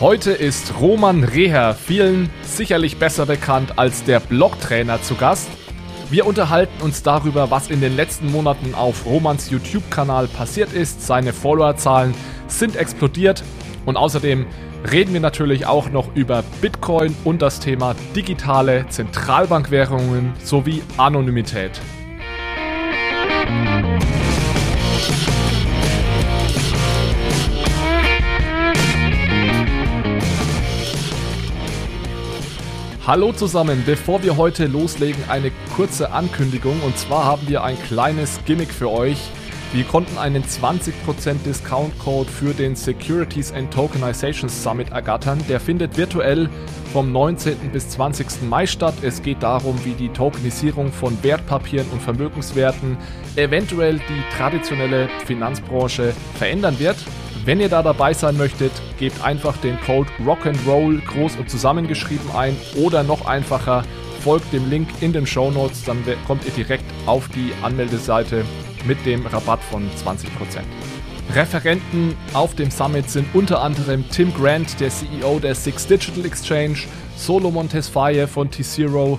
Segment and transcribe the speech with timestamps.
[0.00, 5.50] Heute ist Roman Reher, vielen sicherlich besser bekannt als der Blogtrainer, zu Gast.
[6.08, 11.06] Wir unterhalten uns darüber, was in den letzten Monaten auf Romans YouTube-Kanal passiert ist.
[11.06, 12.14] Seine Followerzahlen
[12.46, 13.44] sind explodiert
[13.84, 14.46] und außerdem
[14.90, 21.78] reden wir natürlich auch noch über Bitcoin und das Thema digitale Zentralbankwährungen sowie Anonymität.
[33.10, 36.80] Hallo zusammen, bevor wir heute loslegen, eine kurze Ankündigung.
[36.82, 39.18] Und zwar haben wir ein kleines Gimmick für euch.
[39.72, 40.92] Wir konnten einen 20%
[41.44, 45.42] Discount-Code für den Securities and Tokenizations Summit ergattern.
[45.48, 46.48] Der findet virtuell
[46.92, 47.72] vom 19.
[47.72, 48.42] bis 20.
[48.48, 48.94] Mai statt.
[49.02, 52.96] Es geht darum, wie die Tokenisierung von Wertpapieren und Vermögenswerten
[53.34, 56.98] eventuell die traditionelle Finanzbranche verändern wird.
[57.50, 62.56] Wenn ihr da dabei sein möchtet, gebt einfach den Code Rock'n'Roll groß und zusammengeschrieben ein
[62.76, 63.82] oder noch einfacher,
[64.20, 68.44] folgt dem Link in den Show Notes, dann kommt ihr direkt auf die Anmeldeseite
[68.86, 70.28] mit dem Rabatt von 20%.
[71.34, 76.78] Referenten auf dem Summit sind unter anderem Tim Grant, der CEO der Six Digital Exchange,
[77.16, 79.18] Solomon Tesfaye von T-Zero,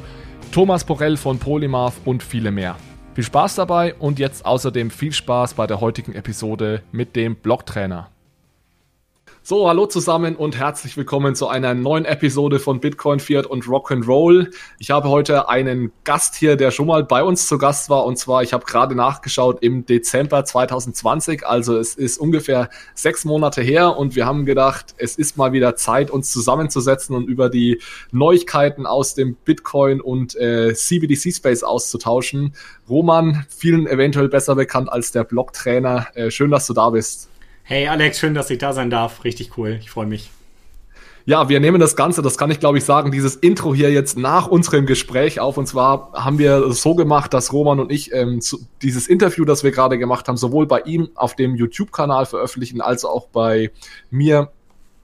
[0.54, 2.78] Thomas Borrell von Polymath und viele mehr.
[3.14, 8.09] Viel Spaß dabei und jetzt außerdem viel Spaß bei der heutigen Episode mit dem Blogtrainer.
[9.44, 14.53] So, hallo zusammen und herzlich willkommen zu einer neuen Episode von Bitcoin, Fiat und Rock'n'Roll.
[14.78, 18.06] Ich habe heute einen Gast hier, der schon mal bei uns zu Gast war.
[18.06, 21.44] Und zwar, ich habe gerade nachgeschaut, im Dezember 2020.
[21.44, 25.75] Also es ist ungefähr sechs Monate her und wir haben gedacht, es ist mal wieder
[25.75, 27.81] Zeit, uns zusammenzusetzen und über die
[28.12, 32.53] Neuigkeiten aus dem Bitcoin und äh, CBDC-Space auszutauschen.
[32.88, 36.09] Roman, vielen eventuell besser bekannt als der Blogtrainer.
[36.13, 37.31] Äh, schön, dass du da bist.
[37.63, 39.23] Hey Alex, schön, dass ich da sein darf.
[39.23, 39.77] Richtig cool.
[39.81, 40.29] Ich freue mich.
[41.25, 44.17] Ja, wir nehmen das Ganze, das kann ich glaube ich sagen, dieses Intro hier jetzt
[44.17, 45.57] nach unserem Gespräch auf.
[45.57, 49.63] Und zwar haben wir so gemacht, dass Roman und ich ähm, zu, dieses Interview, das
[49.63, 53.72] wir gerade gemacht haben, sowohl bei ihm auf dem YouTube-Kanal veröffentlichen, als auch bei
[54.09, 54.51] mir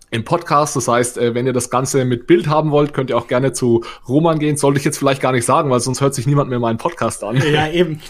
[0.10, 0.76] im Podcast.
[0.76, 3.54] Das heißt, äh, wenn ihr das Ganze mit Bild haben wollt, könnt ihr auch gerne
[3.54, 4.58] zu Roman gehen.
[4.58, 7.24] Sollte ich jetzt vielleicht gar nicht sagen, weil sonst hört sich niemand mehr meinen Podcast
[7.24, 7.38] an.
[7.38, 8.02] Ja, eben.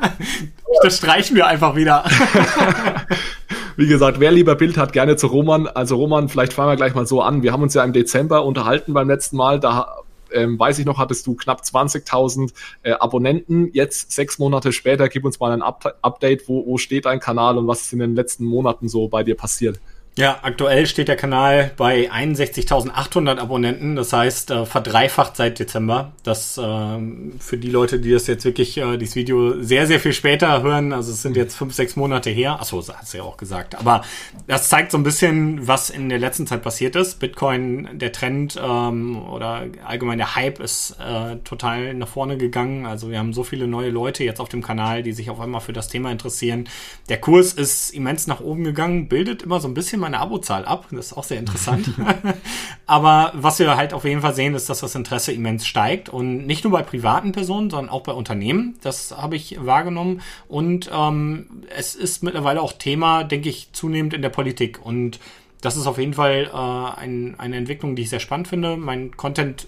[0.82, 2.04] das streichen wir einfach wieder.
[3.76, 5.66] Wie gesagt, wer lieber Bild hat, gerne zu Roman.
[5.66, 7.42] Also Roman, vielleicht fangen wir gleich mal so an.
[7.42, 9.60] Wir haben uns ja im Dezember unterhalten beim letzten Mal.
[9.60, 10.02] Da
[10.32, 12.52] ähm, weiß ich noch, hattest du knapp 20.000
[12.82, 13.70] äh, Abonnenten.
[13.72, 16.48] Jetzt, sechs Monate später, gib uns mal ein Up Update.
[16.48, 19.36] Wo, wo steht dein Kanal und was ist in den letzten Monaten so bei dir
[19.36, 19.80] passiert?
[20.14, 26.12] Ja, aktuell steht der Kanal bei 61.800 Abonnenten, das heißt äh, verdreifacht seit Dezember.
[26.22, 26.98] Das äh,
[27.38, 30.92] für die Leute, die das jetzt wirklich äh, dieses Video sehr sehr viel später hören,
[30.92, 32.60] also es sind jetzt fünf sechs Monate her.
[32.60, 33.74] Achso, hat sie ja auch gesagt.
[33.74, 34.02] Aber
[34.46, 37.18] das zeigt so ein bisschen, was in der letzten Zeit passiert ist.
[37.18, 42.84] Bitcoin, der Trend ähm, oder allgemein der Hype ist äh, total nach vorne gegangen.
[42.84, 45.62] Also wir haben so viele neue Leute jetzt auf dem Kanal, die sich auf einmal
[45.62, 46.68] für das Thema interessieren.
[47.08, 50.86] Der Kurs ist immens nach oben gegangen, bildet immer so ein bisschen meine Abozahl ab.
[50.90, 51.90] Das ist auch sehr interessant.
[52.86, 56.10] Aber was wir halt auf jeden Fall sehen, ist, dass das Interesse immens steigt.
[56.10, 58.76] Und nicht nur bei privaten Personen, sondern auch bei Unternehmen.
[58.82, 60.20] Das habe ich wahrgenommen.
[60.48, 64.84] Und ähm, es ist mittlerweile auch Thema, denke ich, zunehmend in der Politik.
[64.84, 65.18] Und
[65.62, 68.76] das ist auf jeden Fall äh, ein, eine Entwicklung, die ich sehr spannend finde.
[68.76, 69.66] Mein Content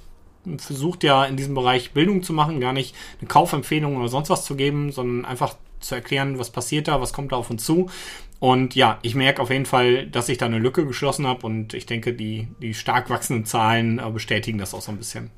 [0.58, 4.44] versucht ja in diesem Bereich Bildung zu machen, gar nicht eine Kaufempfehlung oder sonst was
[4.44, 7.90] zu geben, sondern einfach zu erklären, was passiert da, was kommt da auf uns zu.
[8.44, 11.72] Und ja, ich merke auf jeden Fall, dass ich da eine Lücke geschlossen habe und
[11.72, 15.30] ich denke, die, die stark wachsenden Zahlen äh, bestätigen das auch so ein bisschen.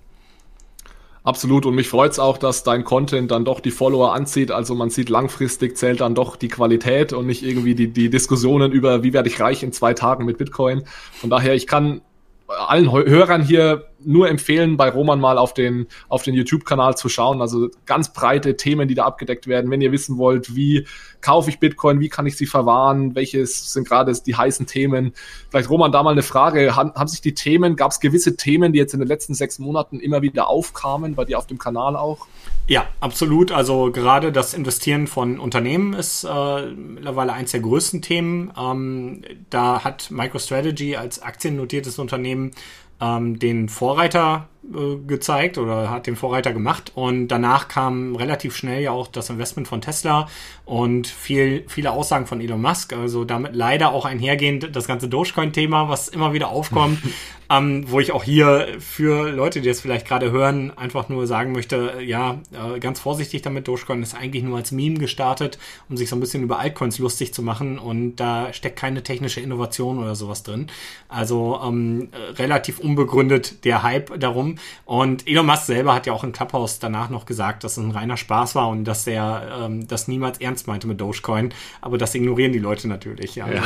[1.22, 1.66] Absolut.
[1.66, 4.50] Und mich freut es auch, dass dein Content dann doch die Follower anzieht.
[4.50, 8.72] Also man sieht, langfristig zählt dann doch die Qualität und nicht irgendwie die, die Diskussionen
[8.72, 10.82] über, wie werde ich reich in zwei Tagen mit Bitcoin.
[11.12, 12.00] Von daher, ich kann
[12.48, 17.40] allen Hörern hier nur empfehlen, bei Roman mal auf den, auf den YouTube-Kanal zu schauen.
[17.40, 19.70] Also ganz breite Themen, die da abgedeckt werden.
[19.70, 20.86] Wenn ihr wissen wollt, wie
[21.26, 25.12] kaufe ich Bitcoin, wie kann ich sie verwahren, welches sind gerade die heißen Themen.
[25.50, 26.76] Vielleicht Roman, da mal eine Frage.
[26.76, 29.58] Haben, haben sich die Themen, gab es gewisse Themen, die jetzt in den letzten sechs
[29.58, 32.28] Monaten immer wieder aufkamen, bei dir auf dem Kanal auch?
[32.68, 33.50] Ja, absolut.
[33.50, 38.52] Also gerade das Investieren von Unternehmen ist äh, mittlerweile eins der größten Themen.
[38.56, 42.52] Ähm, da hat MicroStrategy als aktiennotiertes Unternehmen
[43.00, 46.92] ähm, den Vorreiter äh, gezeigt oder hat den Vorreiter gemacht.
[46.94, 50.28] Und danach kam relativ schnell ja auch das Investment von Tesla
[50.64, 55.88] und viel, viele Aussagen von Elon Musk, also damit leider auch einhergehend das ganze Dogecoin-Thema,
[55.88, 56.98] was immer wieder aufkommt.
[57.50, 61.52] ähm, wo ich auch hier für Leute, die das vielleicht gerade hören, einfach nur sagen
[61.52, 65.58] möchte, ja, äh, ganz vorsichtig damit, Dogecoin ist eigentlich nur als Meme gestartet,
[65.88, 67.78] um sich so ein bisschen über Altcoins lustig zu machen.
[67.78, 70.66] Und da steckt keine technische Innovation oder sowas drin.
[71.08, 76.32] Also ähm, relativ unbegründet der Hype darum und Elon Musk selber hat ja auch in
[76.32, 80.08] Clubhouse danach noch gesagt, dass es ein reiner Spaß war und dass er ähm, das
[80.08, 83.62] niemals ernst meinte mit Dogecoin, aber das ignorieren die Leute natürlich, ja, ja.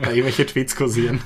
[0.00, 1.20] da irgendwelche Tweets kursieren.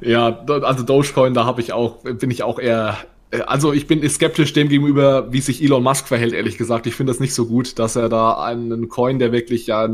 [0.00, 2.98] Ja, also Dogecoin, da habe ich auch, bin ich auch eher,
[3.30, 6.86] äh, also ich bin skeptisch dem gegenüber, wie sich Elon Musk verhält, ehrlich gesagt.
[6.86, 9.88] Ich finde das nicht so gut, dass er da einen Coin, der wirklich ja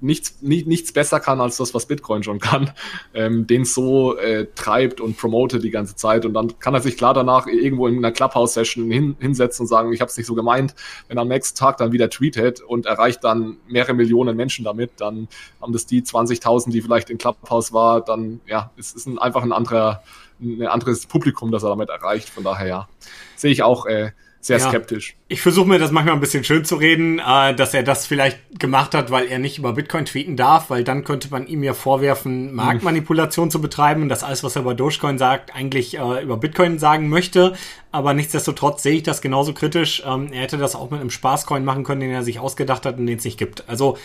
[0.00, 2.72] nichts, nie, nichts besser kann als das, was Bitcoin schon kann,
[3.14, 6.24] ähm, den so äh, treibt und promotet die ganze Zeit.
[6.24, 9.92] Und dann kann er sich klar danach irgendwo in einer Clubhouse-Session hin, hinsetzen und sagen,
[9.92, 10.74] ich habe es nicht so gemeint.
[11.08, 14.92] Wenn er am nächsten Tag dann wieder tweetet und erreicht dann mehrere Millionen Menschen damit,
[14.98, 15.28] dann
[15.60, 19.42] haben das die 20.000, die vielleicht in Clubhouse war, dann ja, es ist ein, einfach
[19.42, 20.02] ein anderer,
[20.40, 22.28] ein anderes Publikum, das er damit erreicht.
[22.28, 22.88] Von daher ja,
[23.36, 24.68] sehe ich auch äh, sehr ja.
[24.68, 25.16] skeptisch.
[25.28, 28.38] Ich versuche mir das manchmal ein bisschen schön zu reden, äh, dass er das vielleicht
[28.58, 31.74] gemacht hat, weil er nicht über Bitcoin tweeten darf, weil dann könnte man ihm ja
[31.74, 33.50] vorwerfen, Marktmanipulation mhm.
[33.50, 37.10] zu betreiben und das alles, was er über Dogecoin sagt, eigentlich äh, über Bitcoin sagen
[37.10, 37.54] möchte.
[37.92, 40.02] Aber nichtsdestotrotz sehe ich das genauso kritisch.
[40.06, 42.98] Ähm, er hätte das auch mit einem Spaßcoin machen können, den er sich ausgedacht hat
[42.98, 43.68] und den es nicht gibt.
[43.68, 43.98] Also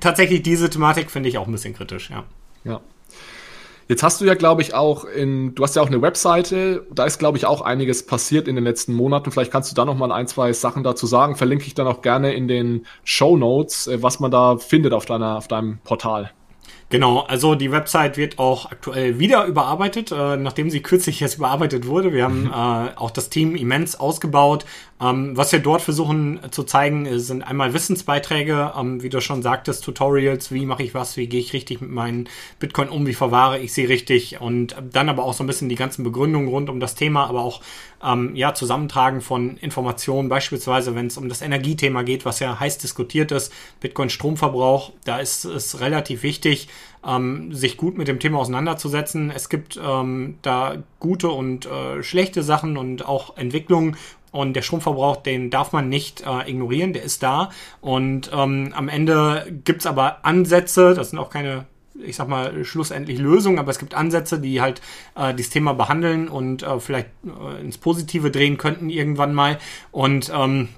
[0.00, 2.24] tatsächlich diese Thematik finde ich auch ein bisschen kritisch, ja.
[2.64, 2.80] Ja,
[3.88, 7.06] Jetzt hast du ja, glaube ich, auch in, du hast ja auch eine Webseite, da
[7.06, 9.30] ist, glaube ich, auch einiges passiert in den letzten Monaten.
[9.30, 11.36] Vielleicht kannst du da noch mal ein, zwei Sachen dazu sagen.
[11.36, 15.06] Verlinke ich dann auch gerne in den Show Notes, äh, was man da findet auf
[15.06, 16.30] deiner, auf deinem Portal.
[16.90, 21.86] Genau, also die Website wird auch aktuell wieder überarbeitet, äh, nachdem sie kürzlich jetzt überarbeitet
[21.86, 22.14] wurde.
[22.14, 24.64] Wir haben äh, auch das Team immens ausgebaut.
[25.00, 29.84] Ähm, was wir dort versuchen zu zeigen, sind einmal Wissensbeiträge, ähm, wie du schon sagtest,
[29.84, 32.28] Tutorials, wie mache ich was, wie gehe ich richtig mit meinen
[32.58, 35.76] Bitcoin um, wie verwahre ich sie richtig und dann aber auch so ein bisschen die
[35.76, 37.60] ganzen Begründungen rund um das Thema, aber auch
[38.02, 42.78] ähm, ja, Zusammentragen von Informationen, beispielsweise wenn es um das Energiethema geht, was ja heiß
[42.78, 46.68] diskutiert ist, Bitcoin Stromverbrauch, da ist es relativ wichtig,
[47.06, 49.30] ähm, sich gut mit dem Thema auseinanderzusetzen.
[49.30, 53.96] Es gibt ähm, da gute und äh, schlechte Sachen und auch Entwicklungen.
[54.30, 57.50] Und der Stromverbrauch, den darf man nicht äh, ignorieren, der ist da.
[57.80, 61.66] Und ähm, am Ende gibt's aber Ansätze, das sind auch keine
[62.04, 64.80] ich sag mal, schlussendlich Lösungen, aber es gibt Ansätze, die halt
[65.16, 69.58] äh, dieses Thema behandeln und äh, vielleicht äh, ins Positive drehen könnten irgendwann mal.
[69.90, 70.68] Und ähm,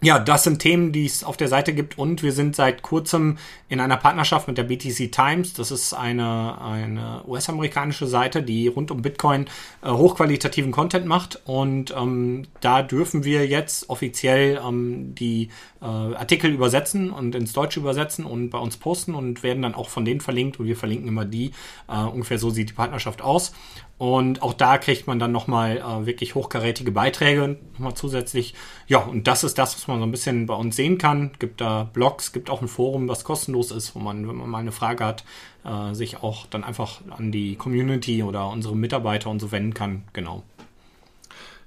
[0.00, 3.36] ja, das sind Themen, die es auf der Seite gibt und wir sind seit kurzem
[3.68, 5.54] in einer Partnerschaft mit der BTC Times.
[5.54, 9.46] Das ist eine, eine US-amerikanische Seite, die rund um Bitcoin
[9.82, 15.48] äh, hochqualitativen Content macht und ähm, da dürfen wir jetzt offiziell ähm, die
[15.82, 19.88] äh, Artikel übersetzen und ins Deutsche übersetzen und bei uns posten und werden dann auch
[19.88, 21.50] von denen verlinkt und wir verlinken immer die.
[21.88, 23.52] Äh, ungefähr so sieht die Partnerschaft aus.
[23.98, 28.54] Und auch da kriegt man dann nochmal äh, wirklich hochkarätige Beiträge nochmal zusätzlich.
[28.86, 31.32] Ja, und das ist das, was man so ein bisschen bei uns sehen kann.
[31.40, 34.58] Gibt da Blogs, gibt auch ein Forum, was kostenlos ist, wo man, wenn man mal
[34.58, 35.24] eine Frage hat,
[35.64, 40.04] äh, sich auch dann einfach an die Community oder unsere Mitarbeiter und so wenden kann.
[40.12, 40.44] Genau.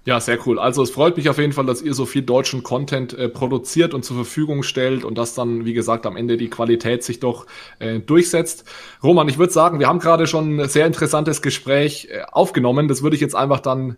[0.03, 0.57] Ja, sehr cool.
[0.57, 3.93] Also es freut mich auf jeden Fall, dass ihr so viel deutschen Content äh, produziert
[3.93, 7.45] und zur Verfügung stellt und dass dann, wie gesagt, am Ende die Qualität sich doch
[7.77, 8.65] äh, durchsetzt.
[9.03, 12.87] Roman, ich würde sagen, wir haben gerade schon ein sehr interessantes Gespräch äh, aufgenommen.
[12.87, 13.95] Das würde ich jetzt einfach dann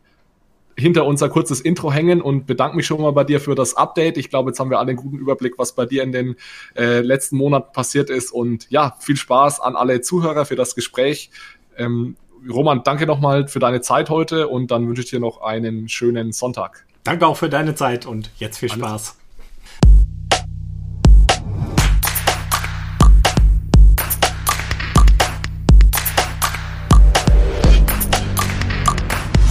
[0.75, 4.17] hinter unser kurzes Intro hängen und bedanke mich schon mal bei dir für das Update.
[4.17, 6.35] Ich glaube, jetzt haben wir alle einen guten Überblick, was bei dir in den
[6.75, 8.31] äh, letzten Monaten passiert ist.
[8.31, 11.29] Und ja, viel Spaß an alle Zuhörer für das Gespräch.
[11.77, 12.17] Ähm,
[12.49, 16.33] Roman, danke nochmal für deine Zeit heute und dann wünsche ich dir noch einen schönen
[16.33, 16.85] Sonntag.
[17.03, 19.17] Danke auch für deine Zeit und jetzt viel Spaß.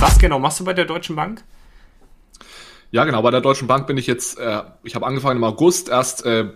[0.01, 1.45] Was genau machst du bei der Deutschen Bank?
[2.91, 3.23] Ja, genau.
[3.23, 6.51] Bei der Deutschen Bank bin ich jetzt, äh, ich habe angefangen im August erst äh,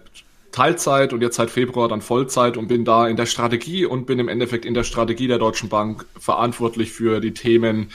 [0.56, 4.18] Teilzeit und jetzt seit Februar dann Vollzeit und bin da in der Strategie und bin
[4.18, 7.90] im Endeffekt in der Strategie der Deutschen Bank verantwortlich für die Themen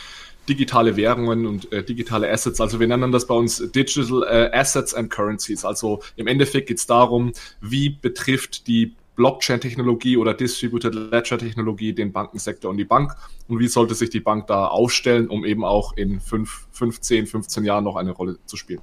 [0.48, 2.62] digitale Währungen und äh, digitale Assets.
[2.62, 5.66] Also wir nennen das bei uns Digital äh, Assets and Currencies.
[5.66, 12.70] Also im Endeffekt geht es darum, wie betrifft die Blockchain-Technologie oder Distributed Ledger-Technologie den Bankensektor
[12.70, 13.16] und die Bank
[13.48, 17.64] und wie sollte sich die Bank da aufstellen, um eben auch in 5, 15, 15
[17.64, 18.82] Jahren noch eine Rolle zu spielen.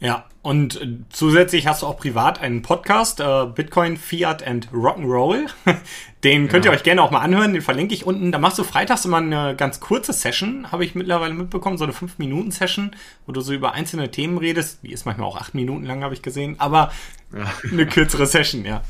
[0.00, 5.46] Ja, und äh, zusätzlich hast du auch privat einen Podcast, äh, Bitcoin, Fiat and Rock'n'Roll.
[6.24, 6.72] Den könnt ja.
[6.72, 8.30] ihr euch gerne auch mal anhören, den verlinke ich unten.
[8.30, 11.94] Da machst du freitags immer eine ganz kurze Session, habe ich mittlerweile mitbekommen, so eine
[11.94, 12.90] 5-Minuten-Session,
[13.24, 14.80] wo du so über einzelne Themen redest.
[14.82, 16.92] Die ist manchmal auch 8 Minuten lang, habe ich gesehen, aber
[17.34, 17.50] ja.
[17.72, 18.82] eine kürzere Session, ja.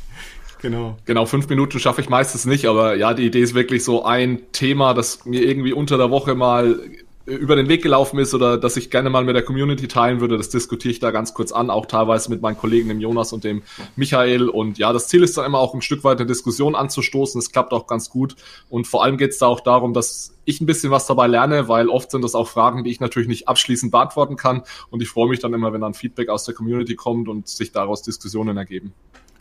[0.61, 0.97] Genau.
[1.05, 4.41] Genau, fünf Minuten schaffe ich meistens nicht, aber ja, die Idee ist wirklich so ein
[4.51, 6.79] Thema, das mir irgendwie unter der Woche mal
[7.25, 10.37] über den Weg gelaufen ist oder dass ich gerne mal mit der Community teilen würde,
[10.37, 13.43] das diskutiere ich da ganz kurz an, auch teilweise mit meinen Kollegen, dem Jonas und
[13.43, 13.63] dem
[13.95, 14.49] Michael.
[14.49, 17.39] Und ja, das Ziel ist dann immer auch ein Stück weit eine Diskussion anzustoßen.
[17.39, 18.35] Es klappt auch ganz gut.
[18.69, 21.67] Und vor allem geht es da auch darum, dass ich ein bisschen was dabei lerne,
[21.67, 24.63] weil oft sind das auch Fragen, die ich natürlich nicht abschließend beantworten kann.
[24.89, 27.71] Und ich freue mich dann immer, wenn dann Feedback aus der Community kommt und sich
[27.71, 28.93] daraus Diskussionen ergeben.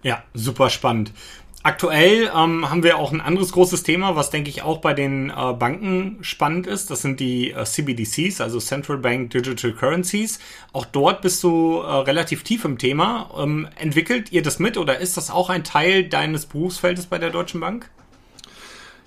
[0.03, 1.13] Ja, super spannend.
[1.63, 5.29] Aktuell ähm, haben wir auch ein anderes großes Thema, was denke ich auch bei den
[5.29, 6.91] äh, Banken spannend ist.
[6.91, 10.39] Das sind die äh, CBDCs, also Central Bank Digital Currencies.
[10.73, 13.31] Auch dort bist du äh, relativ tief im Thema.
[13.37, 17.29] Ähm, entwickelt ihr das mit oder ist das auch ein Teil deines Berufsfeldes bei der
[17.29, 17.91] Deutschen Bank?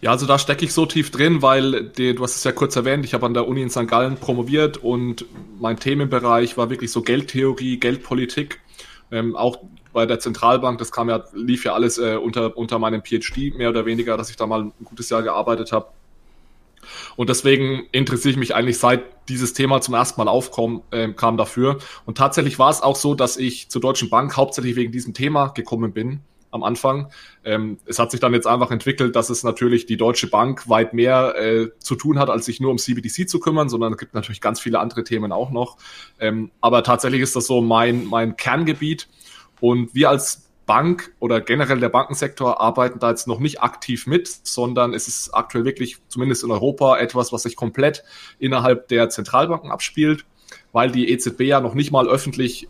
[0.01, 2.75] Ja, also da stecke ich so tief drin, weil die, du hast es ja kurz
[2.75, 3.87] erwähnt, ich habe an der Uni in St.
[3.87, 5.25] Gallen promoviert und
[5.59, 8.59] mein Themenbereich war wirklich so Geldtheorie, Geldpolitik.
[9.11, 9.59] Ähm, auch
[9.93, 13.69] bei der Zentralbank, das kam ja, lief ja alles äh, unter, unter meinem PhD, mehr
[13.69, 15.87] oder weniger, dass ich da mal ein gutes Jahr gearbeitet habe.
[17.15, 21.37] Und deswegen interessiere ich mich eigentlich seit dieses Thema zum ersten Mal aufkam äh, kam
[21.37, 21.77] dafür.
[22.05, 25.47] Und tatsächlich war es auch so, dass ich zur Deutschen Bank hauptsächlich wegen diesem Thema
[25.47, 26.21] gekommen bin
[26.53, 27.11] am Anfang.
[27.43, 30.93] Ähm, es hat sich dann jetzt einfach entwickelt, dass es natürlich die Deutsche Bank weit
[30.93, 34.13] mehr äh, zu tun hat, als sich nur um CBDC zu kümmern, sondern es gibt
[34.13, 35.77] natürlich ganz viele andere Themen auch noch.
[36.19, 39.07] Ähm, aber tatsächlich ist das so mein, mein Kerngebiet.
[39.63, 44.27] Und wir als Bank oder generell der Bankensektor arbeiten da jetzt noch nicht aktiv mit,
[44.27, 48.03] sondern es ist aktuell wirklich, zumindest in Europa, etwas, was sich komplett
[48.39, 50.25] innerhalb der Zentralbanken abspielt,
[50.73, 52.67] weil die EZB ja noch nicht mal öffentlich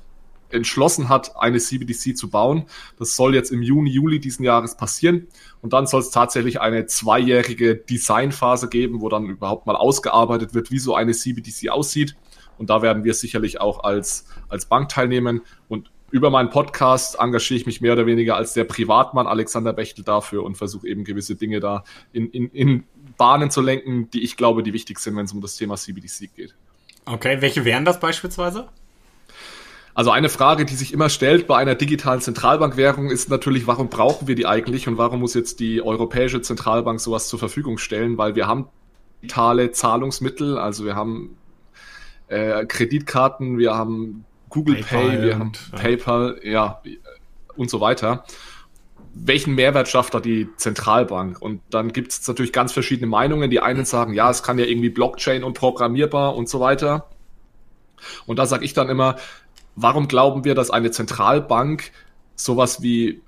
[0.52, 2.68] entschlossen hat, eine CBDC zu bauen.
[3.00, 5.26] Das soll jetzt im Juni, Juli diesen Jahres passieren.
[5.64, 10.70] Und dann soll es tatsächlich eine zweijährige Designphase geben, wo dann überhaupt mal ausgearbeitet wird,
[10.70, 12.16] wie so eine CBDC aussieht.
[12.60, 15.42] Und da werden wir sicherlich auch als, als Bank teilnehmen.
[15.68, 20.03] Und über meinen Podcast engagiere ich mich mehr oder weniger als der Privatmann Alexander Bechtel
[20.03, 22.84] dafür und versuche eben gewisse Dinge da in, in, in
[23.17, 26.29] Bahnen zu lenken, die ich glaube, die wichtig sind, wenn es um das Thema CBDC
[26.36, 26.53] geht.
[27.05, 28.70] Okay, welche wären das beispielsweise?
[29.96, 34.27] Also eine Frage, die sich immer stellt bei einer digitalen Zentralbankwährung ist natürlich, warum brauchen
[34.27, 38.20] wir die eigentlich und warum muss jetzt die Europäische Zentralbank sowas zur Verfügung stellen?
[38.20, 38.67] Weil wir haben
[39.24, 41.38] digitale Zahlungsmittel, also wir haben
[42.27, 45.78] äh, Kreditkarten, wir haben Google PayPal, Pay, wir haben ja.
[45.80, 46.82] PayPal, ja,
[47.56, 48.24] und so weiter.
[49.16, 51.42] Welchen Mehrwert schafft da die Zentralbank?
[51.42, 53.50] Und dann gibt es natürlich ganz verschiedene Meinungen.
[53.50, 57.10] Die einen sagen, ja, es kann ja irgendwie Blockchain und programmierbar und so weiter.
[58.28, 59.16] Und da sage ich dann immer,
[59.76, 61.92] warum glauben wir, dass eine Zentralbank
[62.36, 63.22] sowas wie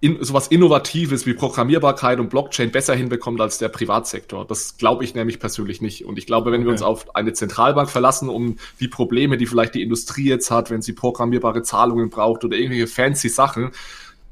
[0.00, 4.46] in, sowas Innovatives wie Programmierbarkeit und Blockchain besser hinbekommt als der Privatsektor.
[4.46, 6.04] Das glaube ich nämlich persönlich nicht.
[6.04, 6.68] Und ich glaube, wenn okay.
[6.68, 10.70] wir uns auf eine Zentralbank verlassen, um die Probleme, die vielleicht die Industrie jetzt hat,
[10.70, 13.72] wenn sie programmierbare Zahlungen braucht oder irgendwelche fancy Sachen,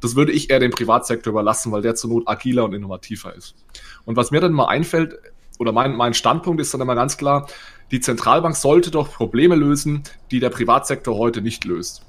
[0.00, 3.56] das würde ich eher dem Privatsektor überlassen, weil der zur Not agiler und innovativer ist.
[4.04, 5.18] Und was mir dann mal einfällt,
[5.58, 7.48] oder mein, mein Standpunkt ist dann immer ganz klar,
[7.90, 12.05] die Zentralbank sollte doch Probleme lösen, die der Privatsektor heute nicht löst.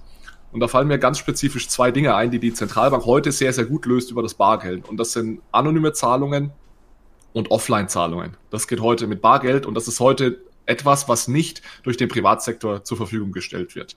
[0.51, 3.65] Und da fallen mir ganz spezifisch zwei Dinge ein, die die Zentralbank heute sehr, sehr
[3.65, 4.87] gut löst über das Bargeld.
[4.87, 6.51] Und das sind anonyme Zahlungen
[7.33, 8.37] und Offline-Zahlungen.
[8.49, 12.83] Das geht heute mit Bargeld und das ist heute etwas, was nicht durch den Privatsektor
[12.83, 13.95] zur Verfügung gestellt wird.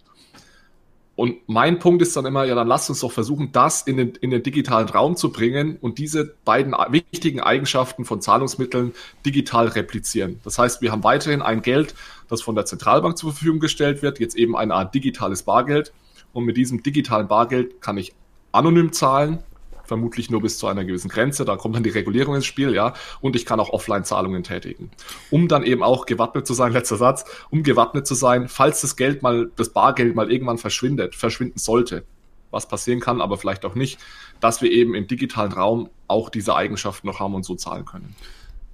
[1.21, 4.15] Und mein Punkt ist dann immer, ja, dann lasst uns doch versuchen, das in den,
[4.23, 8.95] in den digitalen Raum zu bringen und diese beiden wichtigen Eigenschaften von Zahlungsmitteln
[9.27, 10.41] digital replizieren.
[10.45, 11.95] Das heißt, wir haben weiterhin ein Geld,
[12.29, 15.93] das von der Zentralbank zur Verfügung gestellt wird, jetzt eben eine Art digitales Bargeld.
[16.33, 18.13] Und mit diesem digitalen Bargeld kann ich
[18.53, 19.41] anonym zahlen,
[19.85, 21.45] vermutlich nur bis zu einer gewissen Grenze.
[21.45, 22.95] Da kommt dann die Regulierung ins Spiel, ja.
[23.21, 24.91] Und ich kann auch Offline-Zahlungen tätigen.
[25.31, 28.95] Um dann eben auch gewappnet zu sein, letzter Satz, um gewappnet zu sein, falls das
[28.95, 32.05] Geld mal, das Bargeld mal irgendwann verschwindet, verschwinden sollte,
[32.53, 33.99] was passieren kann, aber vielleicht auch nicht,
[34.39, 38.15] dass wir eben im digitalen Raum auch diese Eigenschaften noch haben und so zahlen können.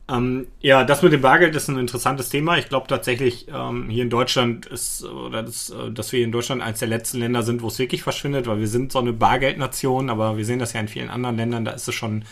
[0.08, 2.58] Ähm, ja, das mit dem Bargeld ist ein interessantes Thema.
[2.58, 6.62] Ich glaube tatsächlich, ähm, hier in Deutschland ist, oder das, äh, dass wir in Deutschland
[6.62, 10.08] eines der letzten Länder sind, wo es wirklich verschwindet, weil wir sind so eine Bargeldnation,
[10.08, 12.24] aber wir sehen das ja in vielen anderen Ländern, da ist es schon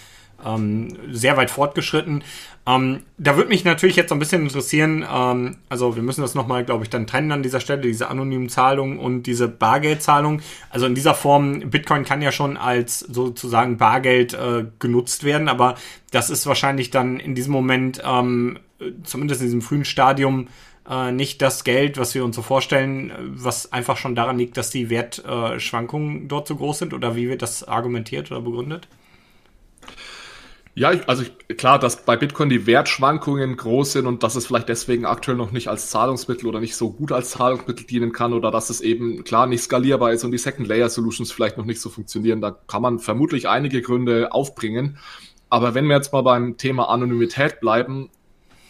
[0.45, 2.23] ähm, sehr weit fortgeschritten.
[2.67, 6.35] Ähm, da würde mich natürlich jetzt so ein bisschen interessieren, ähm, also wir müssen das
[6.35, 10.41] nochmal, glaube ich, dann trennen an dieser Stelle, diese anonymen Zahlungen und diese Bargeldzahlung.
[10.71, 15.75] Also in dieser Form, Bitcoin kann ja schon als sozusagen Bargeld äh, genutzt werden, aber
[16.11, 18.59] das ist wahrscheinlich dann in diesem Moment, ähm,
[19.03, 20.49] zumindest in diesem frühen Stadium,
[20.89, 24.71] äh, nicht das Geld, was wir uns so vorstellen, was einfach schon daran liegt, dass
[24.71, 28.89] die Wertschwankungen dort so groß sind oder wie wird das argumentiert oder begründet?
[30.77, 34.47] Ja, ich, also ich, klar, dass bei Bitcoin die Wertschwankungen groß sind und dass es
[34.47, 38.33] vielleicht deswegen aktuell noch nicht als Zahlungsmittel oder nicht so gut als Zahlungsmittel dienen kann
[38.33, 41.65] oder dass es eben klar nicht skalierbar ist und die Second Layer Solutions vielleicht noch
[41.65, 42.41] nicht so funktionieren.
[42.41, 44.99] Da kann man vermutlich einige Gründe aufbringen.
[45.49, 48.11] Aber wenn wir jetzt mal beim Thema Anonymität bleiben,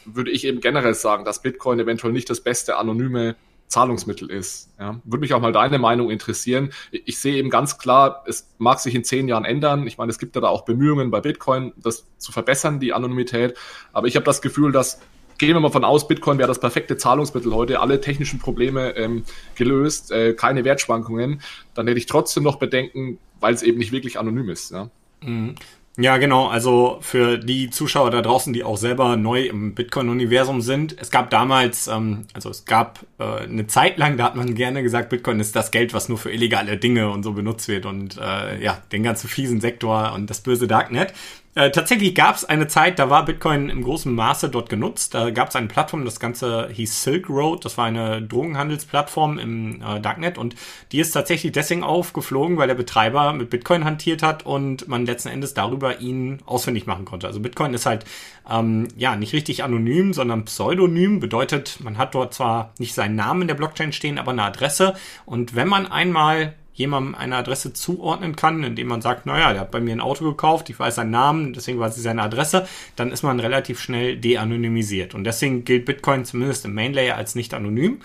[0.04, 3.36] würde ich eben generell sagen, dass Bitcoin eventuell nicht das beste anonyme
[3.74, 4.70] Zahlungsmittel ist.
[4.78, 5.00] Ja.
[5.04, 6.70] Würde mich auch mal deine Meinung interessieren.
[6.90, 9.86] Ich sehe eben ganz klar, es mag sich in zehn Jahren ändern.
[9.86, 13.56] Ich meine, es gibt ja da auch Bemühungen bei Bitcoin, das zu verbessern, die Anonymität.
[13.92, 15.00] Aber ich habe das Gefühl, dass
[15.38, 19.24] gehen wir mal von aus, Bitcoin wäre das perfekte Zahlungsmittel heute, alle technischen Probleme ähm,
[19.56, 21.42] gelöst, äh, keine Wertschwankungen,
[21.74, 24.70] dann hätte ich trotzdem noch Bedenken, weil es eben nicht wirklich anonym ist.
[24.70, 24.90] Ja.
[25.22, 25.56] Mhm.
[25.96, 26.48] Ja, genau.
[26.48, 31.30] Also für die Zuschauer da draußen, die auch selber neu im Bitcoin-Universum sind, es gab
[31.30, 35.38] damals, ähm, also es gab äh, eine Zeit lang, da hat man gerne gesagt, Bitcoin
[35.38, 38.82] ist das Geld, was nur für illegale Dinge und so benutzt wird und äh, ja,
[38.90, 41.12] den ganzen fiesen Sektor und das böse Darknet.
[41.56, 45.14] Äh, tatsächlich gab es eine Zeit, da war Bitcoin im großen Maße dort genutzt.
[45.14, 47.64] Da gab es eine Plattform, das Ganze hieß Silk Road.
[47.64, 50.56] Das war eine Drogenhandelsplattform im äh, Darknet und
[50.90, 55.28] die ist tatsächlich deswegen aufgeflogen, weil der Betreiber mit Bitcoin hantiert hat und man letzten
[55.28, 57.28] Endes darüber ihn ausfindig machen konnte.
[57.28, 58.04] Also Bitcoin ist halt
[58.50, 61.20] ähm, ja nicht richtig anonym, sondern pseudonym.
[61.20, 64.94] Bedeutet, man hat dort zwar nicht seinen Namen in der Blockchain stehen, aber eine Adresse.
[65.24, 69.70] Und wenn man einmal jemandem eine Adresse zuordnen kann, indem man sagt, naja, der hat
[69.70, 73.12] bei mir ein Auto gekauft, ich weiß seinen Namen, deswegen weiß ich seine Adresse, dann
[73.12, 75.14] ist man relativ schnell de-anonymisiert.
[75.14, 78.00] Und deswegen gilt Bitcoin zumindest im Main Layer als nicht anonym.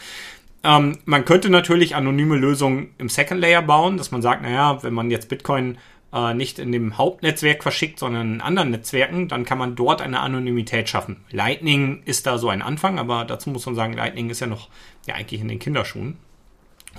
[0.63, 4.93] Ähm, man könnte natürlich anonyme Lösungen im Second Layer bauen, dass man sagt, naja, wenn
[4.93, 5.77] man jetzt Bitcoin
[6.13, 10.19] äh, nicht in dem Hauptnetzwerk verschickt, sondern in anderen Netzwerken, dann kann man dort eine
[10.19, 11.23] Anonymität schaffen.
[11.31, 14.69] Lightning ist da so ein Anfang, aber dazu muss man sagen, Lightning ist ja noch
[15.07, 16.17] ja eigentlich in den Kinderschuhen.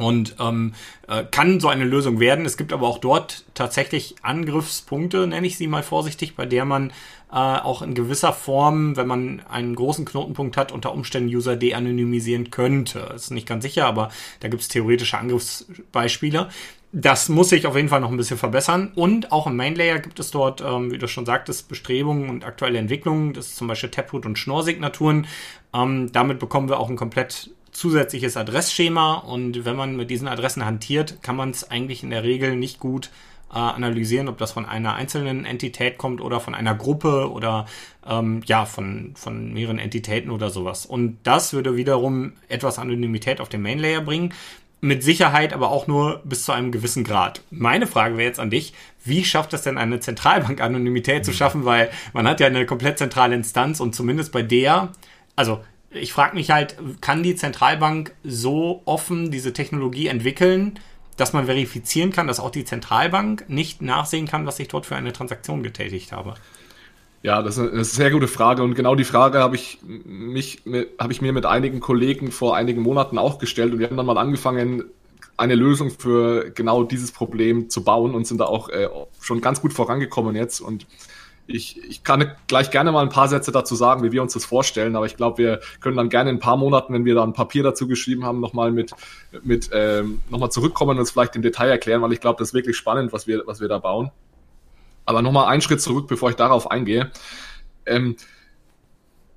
[0.00, 0.74] Und ähm,
[1.08, 2.46] äh, kann so eine Lösung werden.
[2.46, 6.90] Es gibt aber auch dort tatsächlich Angriffspunkte, nenne ich sie mal vorsichtig, bei der man
[7.30, 12.50] äh, auch in gewisser Form, wenn man einen großen Knotenpunkt hat, unter Umständen User de-anonymisieren
[12.50, 13.12] könnte.
[13.14, 16.48] Ist nicht ganz sicher, aber da gibt es theoretische Angriffsbeispiele.
[16.92, 18.90] Das muss sich auf jeden Fall noch ein bisschen verbessern.
[18.96, 22.44] Und auch im Main Layer gibt es dort, ähm, wie du schon sagtest, Bestrebungen und
[22.44, 23.32] aktuelle Entwicklungen.
[23.32, 25.28] Das ist zum Beispiel Taproot und Schnorr-Signaturen.
[25.72, 30.66] Ähm, damit bekommen wir auch ein komplett zusätzliches Adressschema und wenn man mit diesen Adressen
[30.66, 33.08] hantiert, kann man es eigentlich in der Regel nicht gut
[33.50, 37.64] äh, analysieren, ob das von einer einzelnen Entität kommt oder von einer Gruppe oder
[38.06, 40.84] ähm, ja von, von mehreren Entitäten oder sowas.
[40.84, 44.34] Und das würde wiederum etwas Anonymität auf den Main Layer bringen.
[44.82, 47.42] Mit Sicherheit aber auch nur bis zu einem gewissen Grad.
[47.50, 48.74] Meine Frage wäre jetzt an dich,
[49.06, 51.64] wie schafft es denn eine Zentralbank Anonymität zu schaffen?
[51.64, 54.90] Weil man hat ja eine komplett zentrale Instanz und zumindest bei der,
[55.34, 60.78] also ich frage mich halt, kann die Zentralbank so offen diese Technologie entwickeln,
[61.16, 64.96] dass man verifizieren kann, dass auch die Zentralbank nicht nachsehen kann, was ich dort für
[64.96, 66.34] eine Transaktion getätigt habe?
[67.22, 68.62] Ja, das ist eine sehr gute Frage.
[68.62, 70.62] Und genau die Frage habe ich mich
[70.98, 73.74] habe ich mir mit einigen Kollegen vor einigen Monaten auch gestellt.
[73.74, 74.84] Und wir haben dann mal angefangen
[75.36, 78.88] eine Lösung für genau dieses Problem zu bauen und sind da auch äh,
[79.20, 80.60] schon ganz gut vorangekommen jetzt.
[80.60, 80.86] Und
[81.50, 84.44] ich, ich kann gleich gerne mal ein paar Sätze dazu sagen, wie wir uns das
[84.44, 87.22] vorstellen, aber ich glaube, wir können dann gerne in ein paar Monaten, wenn wir da
[87.22, 88.92] ein Papier dazu geschrieben haben, nochmal mit,
[89.42, 92.54] mit ähm, nochmal zurückkommen und uns vielleicht im Detail erklären, weil ich glaube, das ist
[92.54, 94.10] wirklich spannend, was wir, was wir da bauen.
[95.04, 97.10] Aber nochmal einen Schritt zurück, bevor ich darauf eingehe.
[97.86, 98.16] Ähm,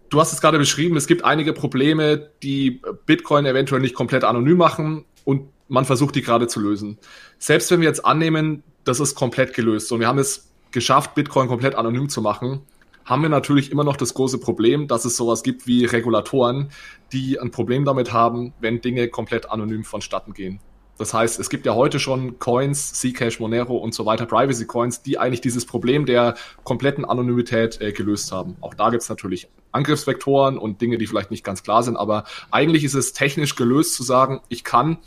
[0.10, 4.58] du hast es gerade beschrieben, es gibt einige Probleme, die Bitcoin eventuell nicht komplett anonym
[4.58, 7.00] machen und man versucht die gerade zu lösen.
[7.40, 11.48] Selbst wenn wir jetzt annehmen, das ist komplett gelöst und wir haben es geschafft, Bitcoin
[11.48, 12.62] komplett anonym zu machen,
[13.06, 16.70] haben wir natürlich immer noch das große Problem, dass es sowas gibt wie Regulatoren,
[17.12, 20.60] die ein Problem damit haben, wenn Dinge komplett anonym vonstatten gehen.
[20.98, 25.02] Das heißt, es gibt ja heute schon Coins, Zcash, Monero und so weiter, Privacy Coins,
[25.02, 28.58] die eigentlich dieses Problem der kompletten Anonymität äh, gelöst haben.
[28.62, 32.26] Auch da gibt es natürlich Angriffsvektoren und Dinge, die vielleicht nicht ganz klar sind, aber
[32.52, 35.00] eigentlich ist es technisch gelöst zu sagen, ich kann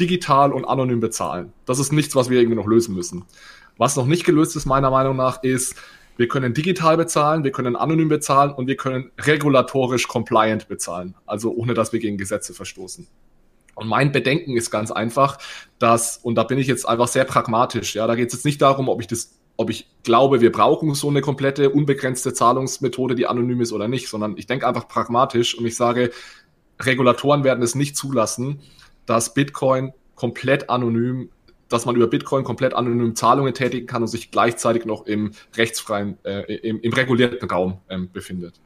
[0.00, 1.52] digital und anonym bezahlen.
[1.66, 3.24] Das ist nichts, was wir irgendwie noch lösen müssen.
[3.78, 5.76] Was noch nicht gelöst ist, meiner Meinung nach, ist,
[6.18, 11.52] wir können digital bezahlen, wir können anonym bezahlen und wir können regulatorisch compliant bezahlen, also
[11.52, 13.06] ohne dass wir gegen Gesetze verstoßen.
[13.76, 15.38] Und mein Bedenken ist ganz einfach,
[15.78, 18.60] dass, und da bin ich jetzt einfach sehr pragmatisch, ja, da geht es jetzt nicht
[18.60, 23.28] darum, ob ich das, ob ich glaube, wir brauchen so eine komplette, unbegrenzte Zahlungsmethode, die
[23.28, 26.10] anonym ist oder nicht, sondern ich denke einfach pragmatisch und ich sage,
[26.80, 28.60] Regulatoren werden es nicht zulassen,
[29.06, 31.30] dass Bitcoin komplett anonym
[31.68, 36.18] dass man über Bitcoin komplett anonym Zahlungen tätigen kann und sich gleichzeitig noch im rechtsfreien,
[36.24, 38.60] äh, im, im regulierten Raum ähm, befindet.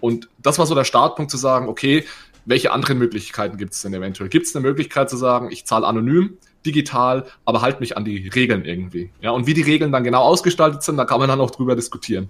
[0.00, 2.04] Und das war so der Startpunkt zu sagen, okay,
[2.44, 4.28] welche anderen Möglichkeiten gibt es denn eventuell?
[4.28, 8.28] Gibt es eine Möglichkeit zu sagen, ich zahle anonym, digital, aber halt mich an die
[8.28, 9.10] Regeln irgendwie?
[9.20, 11.74] Ja, und wie die Regeln dann genau ausgestaltet sind, da kann man dann auch drüber
[11.74, 12.28] diskutieren.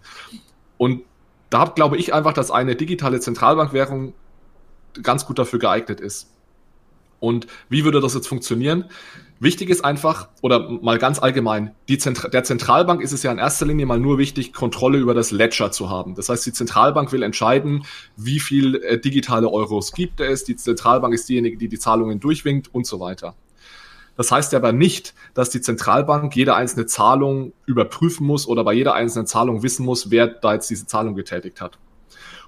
[0.78, 1.02] Und
[1.50, 4.14] da glaube ich einfach, dass eine digitale Zentralbankwährung
[5.02, 6.30] ganz gut dafür geeignet ist.
[7.20, 8.86] Und wie würde das jetzt funktionieren?
[9.40, 13.38] Wichtig ist einfach, oder mal ganz allgemein, die Zentra der Zentralbank ist es ja in
[13.38, 16.14] erster Linie mal nur wichtig, Kontrolle über das Ledger zu haben.
[16.14, 17.84] Das heißt, die Zentralbank will entscheiden,
[18.16, 20.44] wie viel äh, digitale Euros gibt es.
[20.44, 23.34] Die Zentralbank ist diejenige, die die Zahlungen durchwinkt und so weiter.
[24.16, 28.94] Das heißt aber nicht, dass die Zentralbank jede einzelne Zahlung überprüfen muss oder bei jeder
[28.94, 31.78] einzelnen Zahlung wissen muss, wer da jetzt diese Zahlung getätigt hat.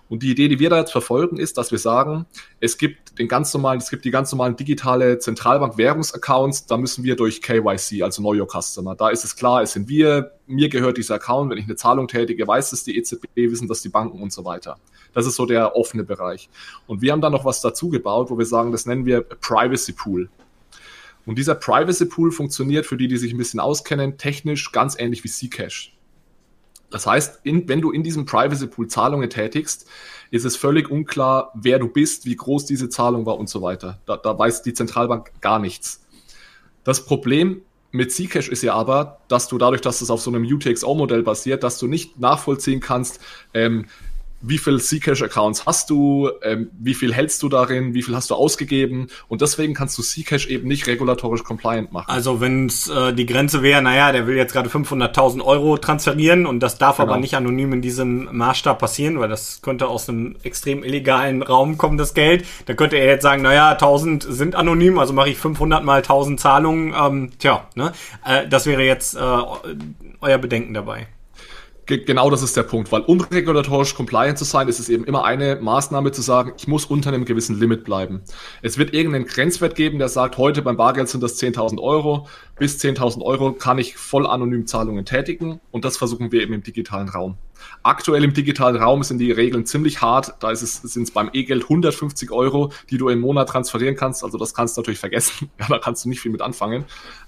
[0.08, 2.26] Und die Idee, die wir da jetzt verfolgen, ist, dass wir sagen,
[2.60, 7.16] es gibt den ganz normalen, es gibt die ganz normalen digitale Zentralbank-Währungsaccounts, da müssen wir
[7.16, 8.94] durch KYC, also Know Your Customer.
[8.94, 12.06] Da ist es klar, es sind wir, mir gehört dieser Account, wenn ich eine Zahlung
[12.06, 14.78] tätige, weiß es die EZB, wissen das die Banken und so weiter.
[15.12, 16.48] Das ist so der offene Bereich.
[16.86, 19.92] Und wir haben da noch was dazu gebaut, wo wir sagen, das nennen wir Privacy
[19.92, 20.28] Pool.
[21.24, 25.24] Und dieser Privacy Pool funktioniert für die, die sich ein bisschen auskennen, technisch ganz ähnlich
[25.24, 25.95] wie Zcash.
[26.90, 29.87] Das heißt, in, wenn du in diesem Privacy Pool Zahlungen tätigst,
[30.31, 34.01] ist es völlig unklar, wer du bist, wie groß diese Zahlung war und so weiter.
[34.07, 36.05] Da, da weiß die Zentralbank gar nichts.
[36.85, 40.44] Das Problem mit Zcash ist ja aber, dass du dadurch, dass es auf so einem
[40.44, 43.20] UTXO-Modell basiert, dass du nicht nachvollziehen kannst,
[43.55, 43.87] ähm,
[44.40, 48.35] wie viel Zcash-Accounts hast du, ähm, wie viel hältst du darin, wie viel hast du
[48.35, 52.09] ausgegeben und deswegen kannst du Zcash eben nicht regulatorisch compliant machen.
[52.09, 56.46] Also wenn es äh, die Grenze wäre, naja, der will jetzt gerade 500.000 Euro transferieren
[56.46, 57.12] und das darf genau.
[57.12, 61.79] aber nicht anonym in diesem Maßstab passieren, weil das könnte aus einem extrem illegalen Raum
[61.79, 62.44] kommen, das Geld.
[62.66, 66.38] Da könnte er jetzt sagen, naja, 1000 sind anonym, also mache ich 500 mal 1000
[66.38, 66.94] Zahlungen.
[66.99, 67.92] Ähm, tja, ne?
[68.25, 69.18] Äh, das wäre jetzt äh,
[70.20, 71.09] euer Bedenken dabei
[71.87, 75.25] genau das ist der Punkt, weil um regulatorisch compliant zu sein, ist es eben immer
[75.25, 78.22] eine Maßnahme zu sagen, ich muss unter einem gewissen Limit bleiben.
[78.62, 82.27] Es wird irgendeinen Grenzwert geben, der sagt, heute beim Bargeld sind das 10.000 Euro,
[82.59, 86.62] bis 10.000 Euro kann ich voll anonym Zahlungen tätigen und das versuchen wir eben im
[86.62, 87.38] digitalen Raum.
[87.82, 90.34] Aktuell im digitalen Raum sind die Regeln ziemlich hart.
[90.40, 94.24] Da sind es beim E-Geld 150 Euro, die du im Monat transferieren kannst.
[94.24, 95.50] Also das kannst du natürlich vergessen.
[95.58, 96.84] Ja, da kannst du nicht viel mit anfangen.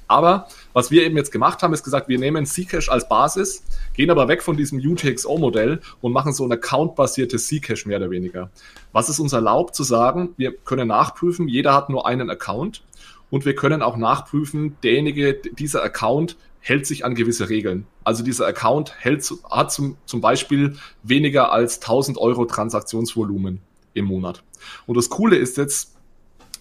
[0.06, 3.62] Aber was wir eben jetzt gemacht haben, ist gesagt, wir nehmen Zcash als Basis,
[3.94, 8.50] gehen aber weg von diesem UTXO-Modell und machen so ein Account-basiertes Zcash mehr oder weniger.
[8.92, 12.82] Was es uns erlaubt zu sagen, wir können nachprüfen, jeder hat nur einen Account
[13.30, 16.36] und wir können auch nachprüfen, derjenige, dieser Account
[16.68, 17.86] hält sich an gewisse Regeln.
[18.04, 23.60] Also dieser Account hält, hat zum, zum Beispiel weniger als 1000 Euro Transaktionsvolumen
[23.94, 24.42] im Monat.
[24.86, 25.94] Und das Coole ist jetzt,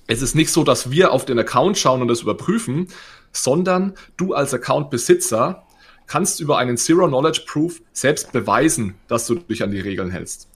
[0.07, 2.87] es ist nicht so, dass wir auf den Account schauen und das überprüfen,
[3.33, 5.67] sondern du als Account-Besitzer
[6.07, 10.47] kannst über einen Zero Knowledge Proof selbst beweisen, dass du dich an die Regeln hältst.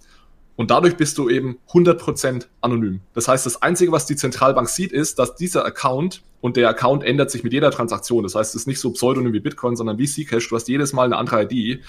[0.56, 3.02] Und dadurch bist du eben 100% anonym.
[3.14, 7.04] Das heißt, das Einzige, was die Zentralbank sieht, ist, dass dieser Account und der Account
[7.04, 8.24] ändert sich mit jeder Transaktion.
[8.24, 10.50] Das heißt, es ist nicht so pseudonym wie Bitcoin, sondern wie Zcash.
[10.50, 11.82] Du hast jedes Mal eine andere ID,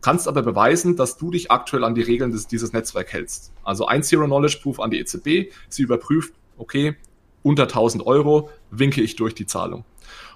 [0.00, 3.52] kannst aber beweisen, dass du dich aktuell an die Regeln des, dieses Netzwerks hältst.
[3.64, 5.52] Also ein Zero-Knowledge-Proof an die EZB.
[5.68, 6.96] Sie überprüft, okay,
[7.42, 9.84] unter 1000 Euro winke ich durch die Zahlung.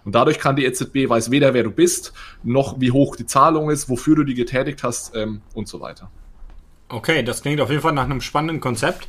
[0.05, 2.13] Und dadurch kann die EZB weiß weder, wer du bist,
[2.43, 6.11] noch wie hoch die Zahlung ist, wofür du die getätigt hast ähm, und so weiter.
[6.89, 9.09] Okay, das klingt auf jeden Fall nach einem spannenden Konzept.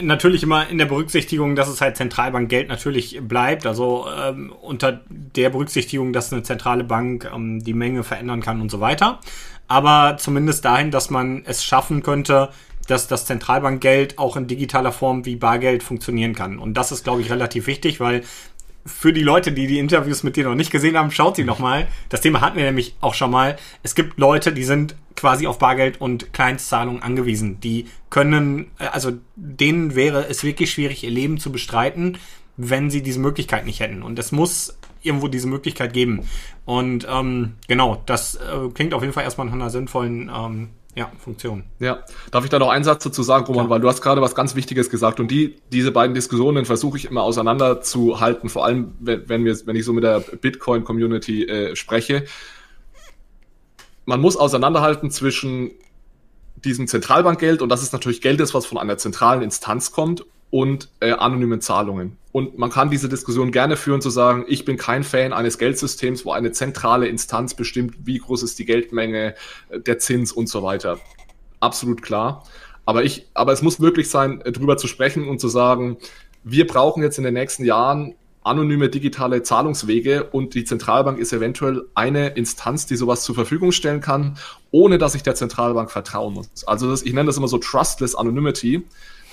[0.00, 5.50] Natürlich immer in der Berücksichtigung, dass es halt Zentralbankgeld natürlich bleibt, also ähm, unter der
[5.50, 9.18] Berücksichtigung, dass eine zentrale Bank ähm, die Menge verändern kann und so weiter.
[9.66, 12.50] Aber zumindest dahin, dass man es schaffen könnte,
[12.86, 16.58] dass das Zentralbankgeld auch in digitaler Form wie Bargeld funktionieren kann.
[16.58, 18.22] Und das ist, glaube ich, relativ wichtig, weil
[18.84, 21.86] für die Leute, die die Interviews mit dir noch nicht gesehen haben, schaut sie nochmal.
[22.08, 23.56] Das Thema hatten wir nämlich auch schon mal.
[23.82, 27.60] Es gibt Leute, die sind quasi auf Bargeld und Kleinstzahlungen angewiesen.
[27.60, 32.18] Die können, äh, also denen wäre es wirklich schwierig, ihr Leben zu bestreiten,
[32.56, 34.02] wenn sie diese Möglichkeit nicht hätten.
[34.02, 36.28] Und es muss irgendwo diese Möglichkeit geben.
[36.64, 41.10] Und ähm, genau, das äh, klingt auf jeden Fall erstmal nach einer sinnvollen ähm, ja,
[41.18, 41.64] Funktion.
[41.78, 43.70] Ja, darf ich da noch einen Satz dazu sagen, Roman, ja.
[43.70, 47.06] weil du hast gerade was ganz Wichtiges gesagt und die, diese beiden Diskussionen versuche ich
[47.06, 52.26] immer auseinanderzuhalten, vor allem wenn, wenn, wir, wenn ich so mit der Bitcoin-Community äh, spreche.
[54.04, 55.72] Man muss auseinanderhalten zwischen
[56.56, 60.90] diesem Zentralbankgeld und das ist natürlich Geld ist, was von einer zentralen Instanz kommt und
[61.00, 62.18] äh, anonymen Zahlungen.
[62.30, 66.24] Und man kann diese Diskussion gerne führen, zu sagen, ich bin kein Fan eines Geldsystems,
[66.24, 69.34] wo eine zentrale Instanz bestimmt, wie groß ist die Geldmenge,
[69.70, 70.98] äh, der Zins und so weiter.
[71.60, 72.44] Absolut klar.
[72.84, 75.96] Aber ich, aber es muss möglich sein, äh, darüber zu sprechen und zu sagen,
[76.44, 81.84] wir brauchen jetzt in den nächsten Jahren anonyme digitale Zahlungswege und die Zentralbank ist eventuell
[81.94, 84.36] eine Instanz, die sowas zur Verfügung stellen kann
[84.72, 86.64] ohne dass ich der Zentralbank vertrauen muss.
[86.66, 88.84] Also das, ich nenne das immer so Trustless Anonymity.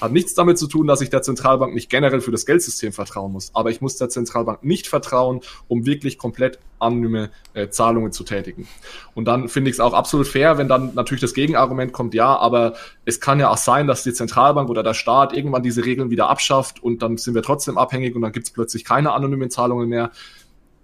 [0.01, 3.31] Hat nichts damit zu tun, dass ich der Zentralbank nicht generell für das Geldsystem vertrauen
[3.31, 3.51] muss.
[3.53, 8.67] Aber ich muss der Zentralbank nicht vertrauen, um wirklich komplett anonyme äh, Zahlungen zu tätigen.
[9.13, 12.37] Und dann finde ich es auch absolut fair, wenn dann natürlich das Gegenargument kommt, ja,
[12.37, 12.73] aber
[13.05, 16.29] es kann ja auch sein, dass die Zentralbank oder der Staat irgendwann diese Regeln wieder
[16.29, 19.89] abschafft und dann sind wir trotzdem abhängig und dann gibt es plötzlich keine anonymen Zahlungen
[19.89, 20.11] mehr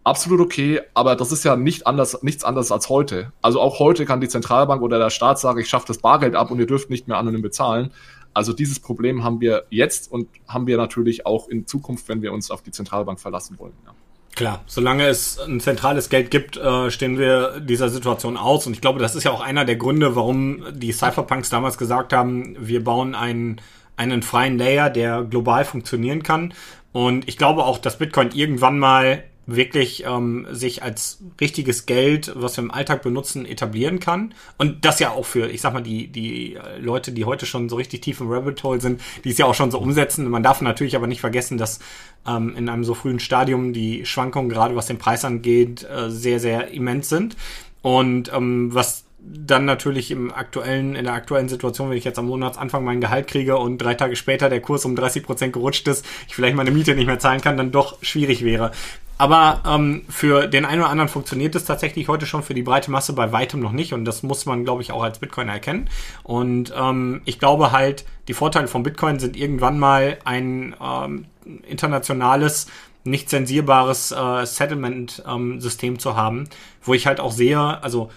[0.05, 3.33] absolut okay, aber das ist ja nicht anders, nichts anderes als heute.
[3.41, 6.51] Also auch heute kann die Zentralbank oder der Staat sagen, ich schaffe das Bargeld ab
[6.51, 7.91] und ihr dürft nicht mehr anonym bezahlen.
[8.35, 12.33] Also dieses Problem haben wir jetzt und haben wir natürlich auch in Zukunft, wenn wir
[12.33, 13.73] uns auf die Zentralbank verlassen wollen.
[13.85, 13.93] Ja.
[14.35, 18.67] Klar, solange es ein zentrales Geld gibt, äh, stehen wir dieser Situation aus.
[18.67, 22.11] Und ich glaube, das ist ja auch einer der Gründe, warum die Cypherpunks damals gesagt
[22.11, 23.61] haben, wir bauen einen,
[23.95, 26.53] einen freien Layer, der global funktionieren kann.
[26.91, 32.57] Und ich glaube auch, dass Bitcoin irgendwann mal wirklich ähm, sich als richtiges Geld, was
[32.57, 34.33] wir im Alltag benutzen, etablieren kann.
[34.57, 37.75] Und das ja auch für, ich sag mal, die, die Leute, die heute schon so
[37.75, 40.29] richtig tief im Rabbit Hole sind, die es ja auch schon so umsetzen.
[40.29, 41.79] Man darf natürlich aber nicht vergessen, dass
[42.27, 46.39] ähm, in einem so frühen Stadium die Schwankungen, gerade was den Preis angeht, äh, sehr,
[46.39, 47.35] sehr immens sind.
[47.81, 52.27] Und ähm, was dann natürlich im aktuellen, in der aktuellen Situation, wenn ich jetzt am
[52.27, 56.05] Monatsanfang mein Gehalt kriege und drei Tage später der Kurs um 30 Prozent gerutscht ist,
[56.27, 58.71] ich vielleicht meine Miete nicht mehr zahlen kann, dann doch schwierig wäre.
[59.17, 62.91] Aber ähm, für den einen oder anderen funktioniert es tatsächlich heute schon, für die breite
[62.91, 63.93] Masse bei weitem noch nicht.
[63.93, 65.89] Und das muss man, glaube ich, auch als Bitcoiner erkennen.
[66.23, 71.25] Und ähm, ich glaube halt, die Vorteile von Bitcoin sind irgendwann mal ein ähm,
[71.67, 72.67] internationales,
[73.05, 76.49] nicht zensierbares äh, Settlement-System ähm, zu haben,
[76.81, 78.09] wo ich halt auch sehe, also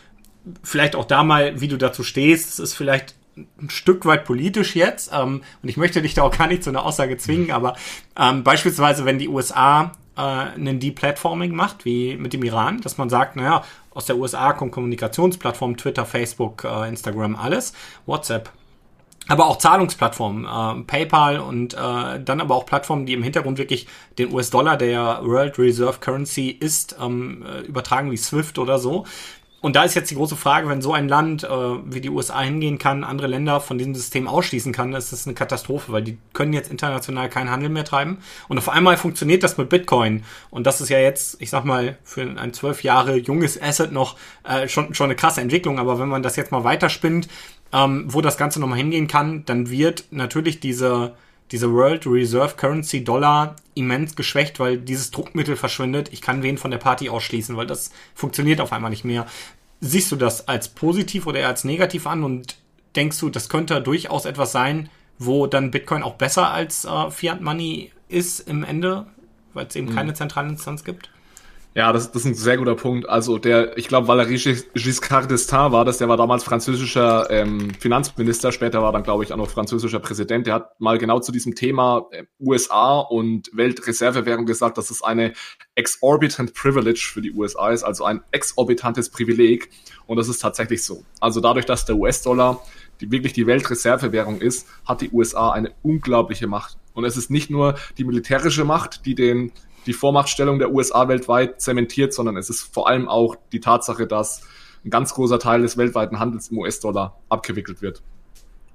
[0.62, 4.74] vielleicht auch da mal, wie du dazu stehst, es ist vielleicht ein Stück weit politisch
[4.74, 7.52] jetzt, ähm, und ich möchte dich da auch gar nicht zu einer Aussage zwingen, mhm.
[7.52, 7.76] aber
[8.18, 13.08] ähm, beispielsweise, wenn die USA äh, einen Deplatforming macht, wie mit dem Iran, dass man
[13.08, 17.72] sagt, naja, aus der USA kommen Kommunikationsplattformen, Twitter, Facebook, äh, Instagram, alles,
[18.04, 18.50] WhatsApp.
[19.28, 23.86] Aber auch Zahlungsplattformen, äh, PayPal und äh, dann aber auch Plattformen, die im Hintergrund wirklich
[24.18, 29.04] den US-Dollar, der World Reserve Currency ist, ähm, äh, übertragen wie Swift oder so.
[29.60, 32.42] Und da ist jetzt die große Frage, wenn so ein Land äh, wie die USA
[32.42, 36.16] hingehen kann, andere Länder von diesem System ausschließen kann, ist das eine Katastrophe, weil die
[36.32, 38.18] können jetzt international keinen Handel mehr treiben.
[38.46, 40.22] Und auf einmal funktioniert das mit Bitcoin.
[40.50, 44.16] Und das ist ja jetzt, ich sag mal, für ein zwölf Jahre junges Asset noch
[44.44, 45.80] äh, schon, schon eine krasse Entwicklung.
[45.80, 47.28] Aber wenn man das jetzt mal weiterspinnt,
[47.72, 51.14] ähm, wo das Ganze nochmal hingehen kann, dann wird natürlich diese
[51.50, 56.12] diese World Reserve Currency Dollar immens geschwächt, weil dieses Druckmittel verschwindet.
[56.12, 59.26] Ich kann wen von der Party ausschließen, weil das funktioniert auf einmal nicht mehr.
[59.80, 62.56] Siehst du das als positiv oder eher als negativ an und
[62.96, 67.40] denkst du, das könnte durchaus etwas sein, wo dann Bitcoin auch besser als äh, Fiat
[67.40, 69.06] Money ist im Ende,
[69.54, 69.94] weil es eben mhm.
[69.94, 71.10] keine zentrale Instanz gibt?
[71.74, 73.08] Ja, das, das ist ein sehr guter Punkt.
[73.08, 78.50] Also der, ich glaube, Valéry Giscard d'Estaing war das, der war damals französischer ähm, Finanzminister,
[78.52, 80.46] später war dann, glaube ich, auch noch französischer Präsident.
[80.46, 85.34] Der hat mal genau zu diesem Thema äh, USA und Weltreservewährung gesagt, dass es eine
[85.74, 89.70] exorbitant privilege für die USA ist, also ein exorbitantes Privileg.
[90.06, 91.04] Und das ist tatsächlich so.
[91.20, 92.60] Also dadurch, dass der US-Dollar
[93.00, 96.78] die wirklich die Weltreservewährung ist, hat die USA eine unglaubliche Macht.
[96.94, 99.52] Und es ist nicht nur die militärische Macht, die den
[99.88, 104.42] die Vormachtstellung der USA weltweit zementiert, sondern es ist vor allem auch die Tatsache, dass
[104.84, 108.02] ein ganz großer Teil des weltweiten Handels im US-Dollar abgewickelt wird.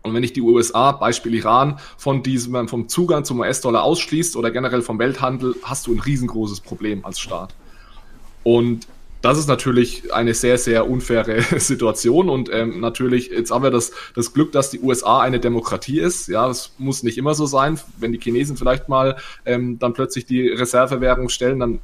[0.01, 4.51] Und wenn ich die USA, Beispiel Iran, von diesem, vom Zugang zum US-Dollar ausschließt oder
[4.51, 7.55] generell vom Welthandel, hast du ein riesengroßes Problem als Staat.
[8.43, 8.87] Und
[9.23, 13.93] das ist natürlich eine sehr, sehr unfaire Situation und ähm, natürlich, jetzt haben wir das,
[14.15, 16.27] das Glück, dass die USA eine Demokratie ist.
[16.27, 17.79] Ja, das muss nicht immer so sein.
[17.97, 21.79] Wenn die Chinesen vielleicht mal ähm, dann plötzlich die Reservewährung stellen, dann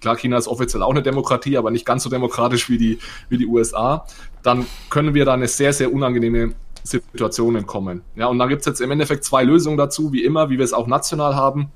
[0.00, 2.98] klar, China ist offiziell auch eine Demokratie, aber nicht ganz so demokratisch wie die,
[3.28, 4.06] wie die USA,
[4.42, 8.00] dann können wir da eine sehr, sehr unangenehme Situation entkommen.
[8.16, 10.64] Ja, und dann gibt es jetzt im Endeffekt zwei Lösungen dazu, wie immer, wie wir
[10.64, 11.70] es auch national haben.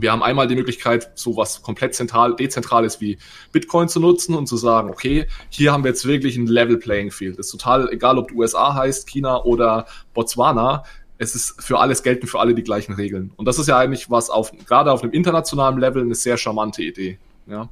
[0.00, 3.18] Wir haben einmal die Möglichkeit, so was komplett zentral, dezentrales wie
[3.52, 7.10] Bitcoin zu nutzen und zu sagen, okay, hier haben wir jetzt wirklich ein Level Playing
[7.10, 7.38] Field.
[7.38, 10.84] Das ist total egal, ob du USA heißt, China oder Botswana.
[11.18, 13.32] Es ist für alles gelten für alle die gleichen Regeln.
[13.36, 16.82] Und das ist ja eigentlich was auf, gerade auf einem internationalen Level eine sehr charmante
[16.82, 17.18] Idee.
[17.46, 17.68] Ja.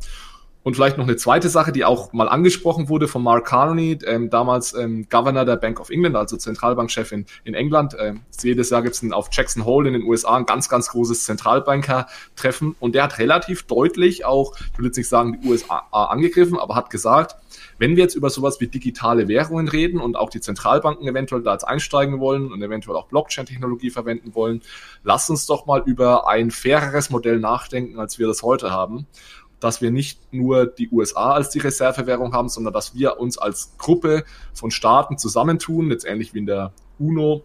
[0.68, 4.28] Und vielleicht noch eine zweite Sache, die auch mal angesprochen wurde von Mark Carney, ähm,
[4.28, 7.96] damals ähm, Governor der Bank of England, also Zentralbankchef in, in England.
[7.98, 11.24] Ähm, jedes Jahr gibt es auf Jackson Hole in den USA ein ganz, ganz großes
[11.24, 12.76] Zentralbanker-Treffen.
[12.80, 16.74] Und der hat relativ deutlich auch, ich will jetzt nicht sagen, die USA angegriffen, aber
[16.74, 17.36] hat gesagt,
[17.78, 21.52] wenn wir jetzt über sowas wie digitale Währungen reden und auch die Zentralbanken eventuell da
[21.52, 24.60] jetzt einsteigen wollen und eventuell auch Blockchain-Technologie verwenden wollen,
[25.02, 29.06] lasst uns doch mal über ein faireres Modell nachdenken, als wir das heute haben
[29.60, 33.74] dass wir nicht nur die USA als die Reservewährung haben, sondern dass wir uns als
[33.78, 37.44] Gruppe von Staaten zusammentun, jetzt ähnlich wie in der UNO,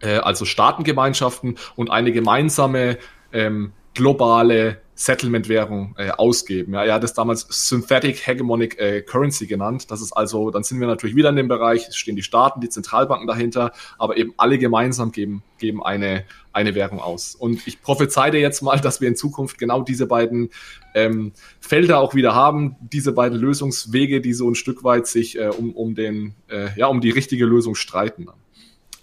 [0.00, 2.98] äh, also Staatengemeinschaften und eine gemeinsame
[3.32, 6.72] ähm, globale Settlement-Währung äh, ausgeben.
[6.72, 9.90] Ja, er hat es damals Synthetic Hegemonic äh, Currency genannt.
[9.90, 12.62] Das ist also, dann sind wir natürlich wieder in dem Bereich, es stehen die Staaten,
[12.62, 17.34] die Zentralbanken dahinter, aber eben alle gemeinsam geben, geben eine, eine Währung aus.
[17.34, 20.48] Und ich prophezeie jetzt mal, dass wir in Zukunft genau diese beiden
[20.94, 25.48] ähm, Felder auch wieder haben, diese beiden Lösungswege, die so ein Stück weit sich äh,
[25.48, 28.28] um, um, den, äh, ja, um die richtige Lösung streiten.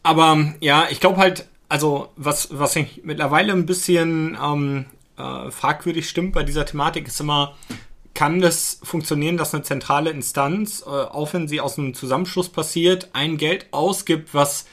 [0.01, 4.85] Aber ja, ich glaube halt, also was, was ich mittlerweile ein bisschen ähm,
[5.17, 7.55] äh, fragwürdig stimmt bei dieser Thematik, ist immer,
[8.13, 13.09] kann das funktionieren, dass eine zentrale Instanz, äh, auch wenn sie aus einem Zusammenschluss passiert,
[13.13, 14.65] ein Geld ausgibt, was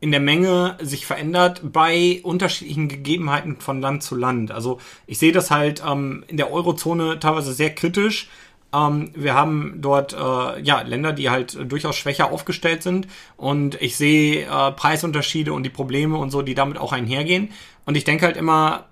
[0.00, 4.50] in der Menge sich verändert bei unterschiedlichen Gegebenheiten von Land zu Land.
[4.50, 8.28] Also ich sehe das halt ähm, in der Eurozone teilweise sehr kritisch.
[8.74, 13.06] Ähm, wir haben dort äh, ja Länder, die halt durchaus schwächer aufgestellt sind
[13.38, 17.52] und ich sehe äh, Preisunterschiede und die Probleme und so, die damit auch einhergehen.
[17.86, 18.84] Und ich denke halt immer,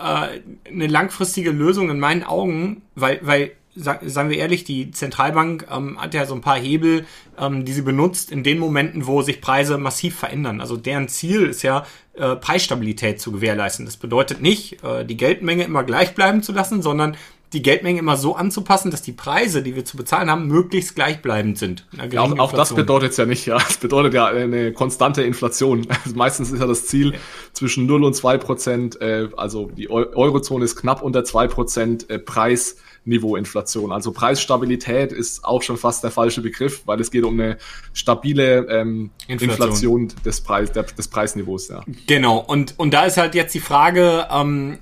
[0.00, 6.00] äh, eine langfristige Lösung in meinen Augen, weil, weil sagen wir ehrlich, die Zentralbank ähm,
[6.00, 7.06] hat ja so ein paar Hebel,
[7.38, 10.60] ähm, die sie benutzt in den Momenten, wo sich Preise massiv verändern.
[10.60, 13.86] Also deren Ziel ist ja, äh, Preisstabilität zu gewährleisten.
[13.86, 17.16] Das bedeutet nicht, äh, die Geldmenge immer gleich bleiben zu lassen, sondern
[17.52, 21.58] die Geldmenge immer so anzupassen, dass die Preise, die wir zu bezahlen haben, möglichst gleichbleibend
[21.58, 21.86] sind.
[22.10, 23.56] Ja, auch, auch, das bedeutet es ja nicht, ja.
[23.56, 25.86] Es bedeutet ja eine konstante Inflation.
[26.04, 27.18] Also meistens ist ja das Ziel ja.
[27.52, 32.18] zwischen 0 und 2 Prozent, äh, also die Eurozone ist knapp unter 2 Prozent äh,
[32.18, 33.92] Preis Niveauinflation.
[33.92, 37.58] Also Preisstabilität ist auch schon fast der falsche Begriff, weil es geht um eine
[37.92, 39.50] stabile ähm, Inflation.
[39.50, 41.68] Inflation, des, Preis, der, des Preisniveaus.
[41.68, 41.82] Ja.
[42.06, 44.78] Genau, und, und da ist halt jetzt die Frage, ähm,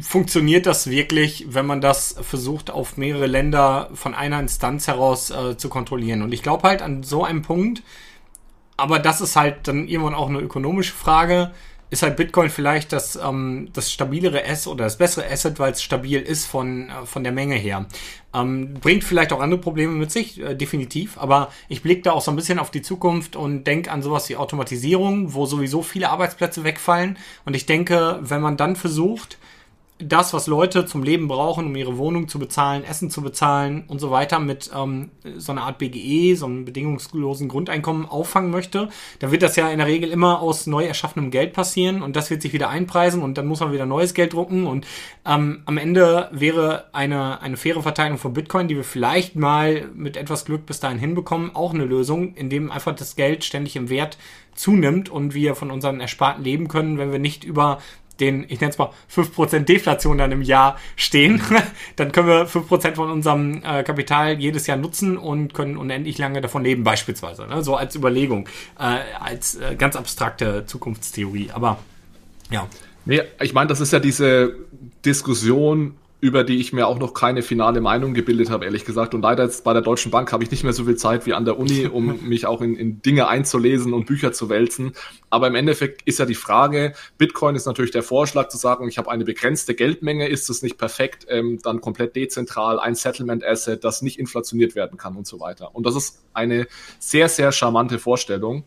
[0.00, 5.56] funktioniert das wirklich, wenn man das versucht, auf mehrere Länder von einer Instanz heraus äh,
[5.56, 6.22] zu kontrollieren?
[6.22, 7.82] Und ich glaube halt an so einem Punkt,
[8.76, 11.52] aber das ist halt dann irgendwann auch eine ökonomische Frage,
[11.94, 15.82] ist halt Bitcoin vielleicht das, ähm, das stabilere Asset oder das bessere Asset, weil es
[15.82, 17.86] stabil ist von, äh, von der Menge her.
[18.34, 22.20] Ähm, bringt vielleicht auch andere Probleme mit sich, äh, definitiv, aber ich blicke da auch
[22.20, 26.10] so ein bisschen auf die Zukunft und denke an sowas wie Automatisierung, wo sowieso viele
[26.10, 27.16] Arbeitsplätze wegfallen.
[27.44, 29.38] Und ich denke, wenn man dann versucht,
[30.08, 34.00] das, was Leute zum Leben brauchen, um ihre Wohnung zu bezahlen, Essen zu bezahlen und
[34.00, 38.88] so weiter, mit ähm, so einer Art BGE, so einem bedingungslosen Grundeinkommen auffangen möchte,
[39.18, 42.30] dann wird das ja in der Regel immer aus neu erschaffenem Geld passieren und das
[42.30, 44.86] wird sich wieder einpreisen und dann muss man wieder neues Geld drucken und
[45.26, 50.16] ähm, am Ende wäre eine, eine faire Verteilung von Bitcoin, die wir vielleicht mal mit
[50.16, 54.18] etwas Glück bis dahin hinbekommen, auch eine Lösung, indem einfach das Geld ständig im Wert
[54.54, 57.78] zunimmt und wir von unseren Ersparten leben können, wenn wir nicht über
[58.20, 61.40] den, ich nenne es mal, 5% Deflation dann im Jahr stehen,
[61.96, 66.40] dann können wir 5% von unserem äh, Kapital jedes Jahr nutzen und können unendlich lange
[66.40, 67.46] davon leben, beispielsweise.
[67.46, 67.62] Ne?
[67.62, 68.48] So als Überlegung,
[68.78, 71.50] äh, als äh, ganz abstrakte Zukunftstheorie.
[71.52, 71.78] Aber
[72.50, 72.68] ja.
[73.06, 74.54] Nee, ich meine, das ist ja diese
[75.04, 79.12] Diskussion über die ich mir auch noch keine finale Meinung gebildet habe, ehrlich gesagt.
[79.12, 81.34] Und leider jetzt bei der Deutschen Bank habe ich nicht mehr so viel Zeit wie
[81.34, 84.94] an der Uni, um mich auch in, in Dinge einzulesen und Bücher zu wälzen.
[85.28, 88.96] Aber im Endeffekt ist ja die Frage, Bitcoin ist natürlich der Vorschlag zu sagen, ich
[88.96, 93.84] habe eine begrenzte Geldmenge, ist es nicht perfekt, ähm, dann komplett dezentral, ein Settlement Asset,
[93.84, 95.74] das nicht inflationiert werden kann und so weiter.
[95.74, 96.66] Und das ist eine
[96.98, 98.64] sehr, sehr charmante Vorstellung.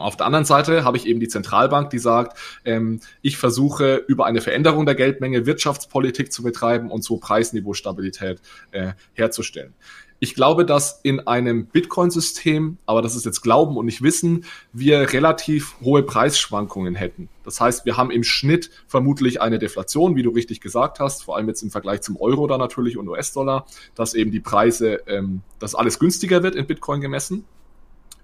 [0.00, 4.26] Auf der anderen Seite habe ich eben die Zentralbank, die sagt, ähm, ich versuche über
[4.26, 8.40] eine Veränderung der Geldmenge Wirtschaftspolitik zu betreiben und so Preisniveaustabilität
[8.72, 9.74] äh, herzustellen.
[10.22, 15.14] Ich glaube, dass in einem Bitcoin-System, aber das ist jetzt Glauben und nicht Wissen, wir
[15.14, 17.30] relativ hohe Preisschwankungen hätten.
[17.42, 21.38] Das heißt, wir haben im Schnitt vermutlich eine Deflation, wie du richtig gesagt hast, vor
[21.38, 25.40] allem jetzt im Vergleich zum Euro da natürlich und US-Dollar, dass eben die Preise, ähm,
[25.58, 27.46] dass alles günstiger wird in Bitcoin gemessen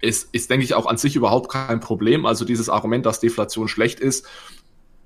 [0.01, 2.27] ist, ist, denke ich, auch an sich überhaupt kein Problem.
[2.27, 4.27] Also dieses Argument, dass Deflation schlecht ist,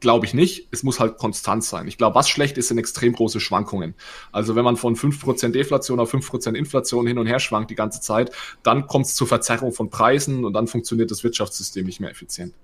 [0.00, 0.66] glaube ich nicht.
[0.70, 1.86] Es muss halt konstant sein.
[1.86, 3.94] Ich glaube, was schlecht ist, sind extrem große Schwankungen.
[4.32, 8.00] Also wenn man von 5% Deflation auf 5% Inflation hin und her schwankt die ganze
[8.00, 12.10] Zeit, dann kommt es zur Verzerrung von Preisen und dann funktioniert das Wirtschaftssystem nicht mehr
[12.10, 12.54] effizient.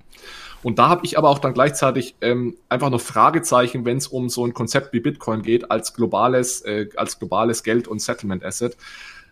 [0.62, 4.29] Und da habe ich aber auch dann gleichzeitig ähm, einfach noch Fragezeichen, wenn es um
[4.29, 8.77] so ein Konzept wie Bitcoin geht, als globales, äh, als globales Geld- und Settlement-Asset.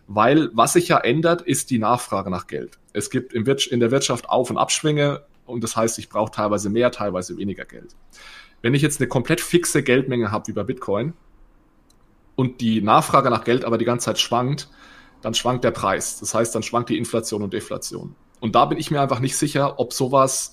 [0.07, 2.79] Weil was sich ja ändert, ist die Nachfrage nach Geld.
[2.93, 3.45] Es gibt in
[3.81, 7.95] der Wirtschaft Auf- und Abschwinge und das heißt, ich brauche teilweise mehr, teilweise weniger Geld.
[8.63, 11.15] Wenn ich jetzt eine komplett fixe Geldmenge habe wie bei Bitcoin
[12.35, 14.69] und die Nachfrage nach Geld aber die ganze Zeit schwankt,
[15.23, 16.21] dann schwankt der Preis.
[16.21, 18.15] Das heißt, dann schwankt die Inflation und Deflation.
[18.41, 20.53] Und da bin ich mir einfach nicht sicher, ob sowas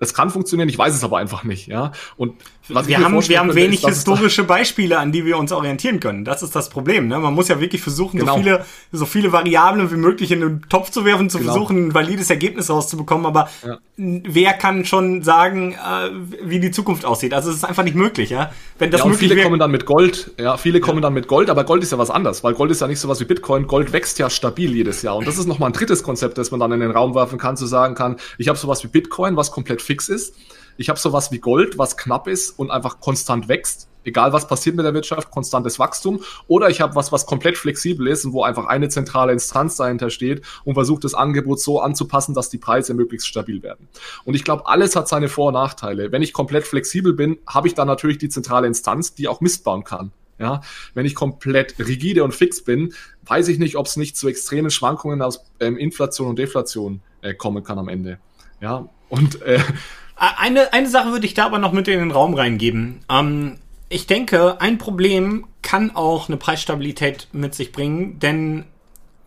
[0.00, 1.92] das kann funktionieren, ich weiß es aber einfach nicht, ja.
[2.16, 2.42] Und
[2.74, 6.24] was wir haben, wir haben wenig ist, historische Beispiele, an die wir uns orientieren können.
[6.24, 7.08] Das ist das Problem.
[7.08, 7.18] Ne?
[7.18, 8.36] Man muss ja wirklich versuchen, genau.
[8.36, 11.52] so viele, so viele Variablen wie möglich in den Topf zu werfen, zu genau.
[11.52, 13.26] versuchen, ein valides Ergebnis rauszubekommen.
[13.26, 13.78] Aber ja.
[13.96, 16.10] wer kann schon sagen, äh,
[16.42, 17.34] wie die Zukunft aussieht?
[17.34, 18.52] Also es ist einfach nicht möglich, ja.
[18.78, 21.50] Wenn das ja, möglich viele kommen dann mit Gold, ja, viele kommen dann mit Gold,
[21.50, 23.66] aber Gold ist ja was anderes, weil Gold ist ja nicht so was wie Bitcoin.
[23.66, 25.16] Gold wächst ja stabil jedes Jahr.
[25.16, 27.56] Und das ist nochmal ein drittes Konzept, das man dann in den Raum werfen kann,
[27.56, 30.34] zu sagen kann, ich habe sowas wie Bitcoin, was komplett fix ist.
[30.80, 33.86] Ich habe sowas wie Gold, was knapp ist und einfach konstant wächst.
[34.02, 36.20] Egal was passiert mit der Wirtschaft, konstantes Wachstum.
[36.48, 40.08] Oder ich habe was, was komplett flexibel ist und wo einfach eine zentrale Instanz dahinter
[40.08, 43.88] steht und versucht, das Angebot so anzupassen, dass die Preise möglichst stabil werden.
[44.24, 46.12] Und ich glaube, alles hat seine Vor- und Nachteile.
[46.12, 49.64] Wenn ich komplett flexibel bin, habe ich dann natürlich die zentrale Instanz, die auch Mist
[49.64, 50.12] bauen kann.
[50.38, 50.62] Ja,
[50.94, 52.94] wenn ich komplett rigide und fix bin,
[53.26, 57.34] weiß ich nicht, ob es nicht zu extremen Schwankungen aus ähm, Inflation und Deflation äh,
[57.34, 58.18] kommen kann am Ende.
[58.62, 59.60] Ja, und äh,
[60.20, 63.00] eine, eine Sache würde ich da aber noch mit in den Raum reingeben.
[63.10, 63.56] Ähm,
[63.88, 68.64] ich denke, ein Problem kann auch eine Preisstabilität mit sich bringen, denn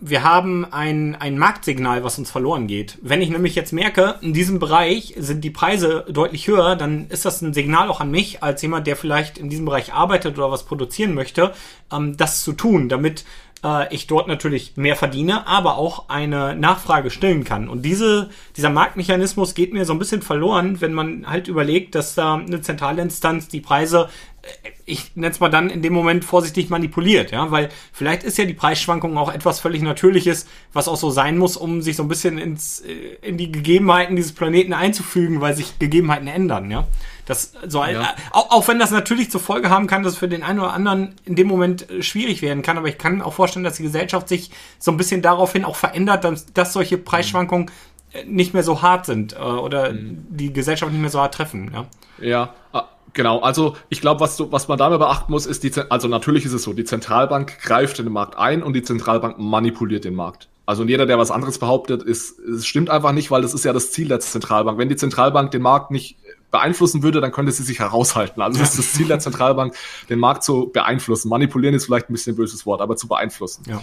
[0.06, 2.98] wir haben ein, ein Marktsignal, was uns verloren geht.
[3.02, 7.24] Wenn ich nämlich jetzt merke, in diesem Bereich sind die Preise deutlich höher, dann ist
[7.24, 10.52] das ein Signal auch an mich, als jemand, der vielleicht in diesem Bereich arbeitet oder
[10.52, 11.54] was produzieren möchte,
[11.92, 13.24] ähm, das zu tun, damit
[13.64, 17.70] äh, ich dort natürlich mehr verdiene, aber auch eine Nachfrage stillen kann.
[17.70, 22.16] Und diese, dieser Marktmechanismus geht mir so ein bisschen verloren, wenn man halt überlegt, dass
[22.16, 24.10] da eine zentrale Instanz die Preise
[24.42, 24.48] äh,
[24.86, 28.44] ich nenne es mal dann in dem Moment vorsichtig manipuliert, ja, weil vielleicht ist ja
[28.44, 32.10] die Preisschwankung auch etwas völlig Natürliches, was auch so sein muss, um sich so ein
[32.10, 36.86] bisschen ins, äh, in die Gegebenheiten dieses Planeten einzufügen, weil sich Gegebenheiten ändern, ja.
[37.26, 38.16] Das so ja.
[38.32, 41.16] auch, auch wenn das natürlich zur Folge haben kann, dass für den einen oder anderen
[41.26, 44.28] in dem Moment äh, schwierig werden kann, aber ich kann auch vorstellen, dass die Gesellschaft
[44.28, 47.72] sich so ein bisschen daraufhin auch verändert, dass, dass solche Preisschwankungen
[48.12, 50.26] äh, nicht mehr so hart sind äh, oder mhm.
[50.30, 51.72] die Gesellschaft nicht mehr so hart treffen.
[51.74, 51.86] Ja,
[52.20, 53.40] ja ah, genau.
[53.40, 56.54] Also ich glaube, was, du, was man dabei beachten muss, ist die, also natürlich ist
[56.54, 60.50] es so, die Zentralbank greift in den Markt ein und die Zentralbank manipuliert den Markt.
[60.66, 63.74] Also jeder, der was anderes behauptet, ist, es stimmt einfach nicht, weil das ist ja
[63.74, 64.78] das Ziel der Zentralbank.
[64.78, 66.18] Wenn die Zentralbank den Markt nicht
[66.54, 68.42] beeinflussen würde, dann könnte sie sich heraushalten.
[68.42, 69.76] Also das ist das Ziel der Zentralbank,
[70.10, 71.28] den Markt zu beeinflussen.
[71.28, 73.64] Manipulieren ist vielleicht ein bisschen ein böses Wort, aber zu beeinflussen.
[73.68, 73.82] Ja.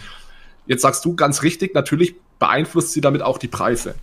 [0.67, 3.97] Jetzt sagst du ganz richtig, natürlich beeinflusst sie damit auch die Preise.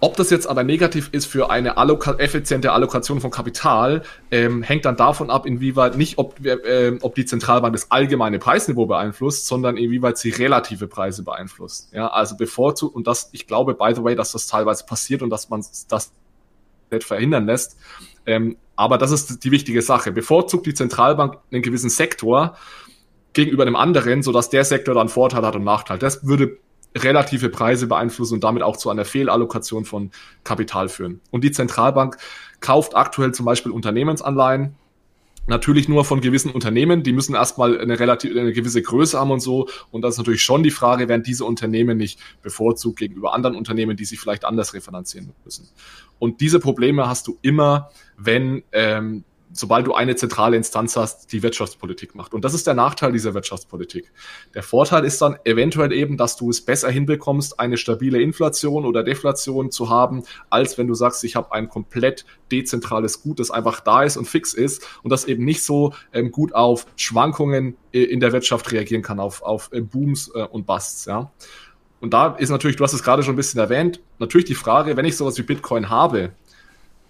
[0.00, 4.86] Ob das jetzt aber negativ ist für eine alloka effiziente Allokation von Kapital, ähm, hängt
[4.86, 9.76] dann davon ab, inwieweit nicht, ob, äh, ob die Zentralbank das allgemeine Preisniveau beeinflusst, sondern
[9.76, 11.92] inwieweit sie relative Preise beeinflusst.
[11.92, 15.28] Ja, also bevorzugt, und das, ich glaube, by the way, dass das teilweise passiert und
[15.28, 16.12] dass man das
[16.90, 17.76] nicht verhindern lässt.
[18.26, 20.12] Ähm, aber das ist die wichtige Sache.
[20.12, 22.56] Bevorzugt die Zentralbank einen gewissen Sektor
[23.32, 25.98] gegenüber einem anderen, sodass der Sektor dann Vorteil hat und Nachteil.
[25.98, 26.58] Das würde
[26.96, 30.10] relative Preise beeinflussen und damit auch zu einer Fehlallokation von
[30.44, 31.20] Kapital führen.
[31.30, 32.16] Und die Zentralbank
[32.60, 34.74] kauft aktuell zum Beispiel Unternehmensanleihen,
[35.50, 39.40] natürlich nur von gewissen Unternehmen, die müssen erstmal eine relativ eine gewisse Größe haben und
[39.40, 39.68] so.
[39.90, 43.96] Und das ist natürlich schon die Frage, werden diese Unternehmen nicht bevorzugt gegenüber anderen Unternehmen,
[43.96, 45.68] die sich vielleicht anders refinanzieren müssen.
[46.18, 51.42] Und diese Probleme hast du immer, wenn ähm, sobald du eine zentrale Instanz hast, die
[51.42, 52.34] Wirtschaftspolitik macht.
[52.34, 54.12] Und das ist der Nachteil dieser Wirtschaftspolitik.
[54.54, 59.02] Der Vorteil ist dann eventuell eben, dass du es besser hinbekommst, eine stabile Inflation oder
[59.02, 63.80] Deflation zu haben, als wenn du sagst, ich habe ein komplett dezentrales Gut, das einfach
[63.80, 68.02] da ist und fix ist und das eben nicht so ähm, gut auf Schwankungen äh,
[68.02, 71.04] in der Wirtschaft reagieren kann, auf, auf äh, Booms äh, und Busts.
[71.06, 71.30] Ja.
[72.00, 74.96] Und da ist natürlich, du hast es gerade schon ein bisschen erwähnt, natürlich die Frage,
[74.96, 76.32] wenn ich sowas wie Bitcoin habe,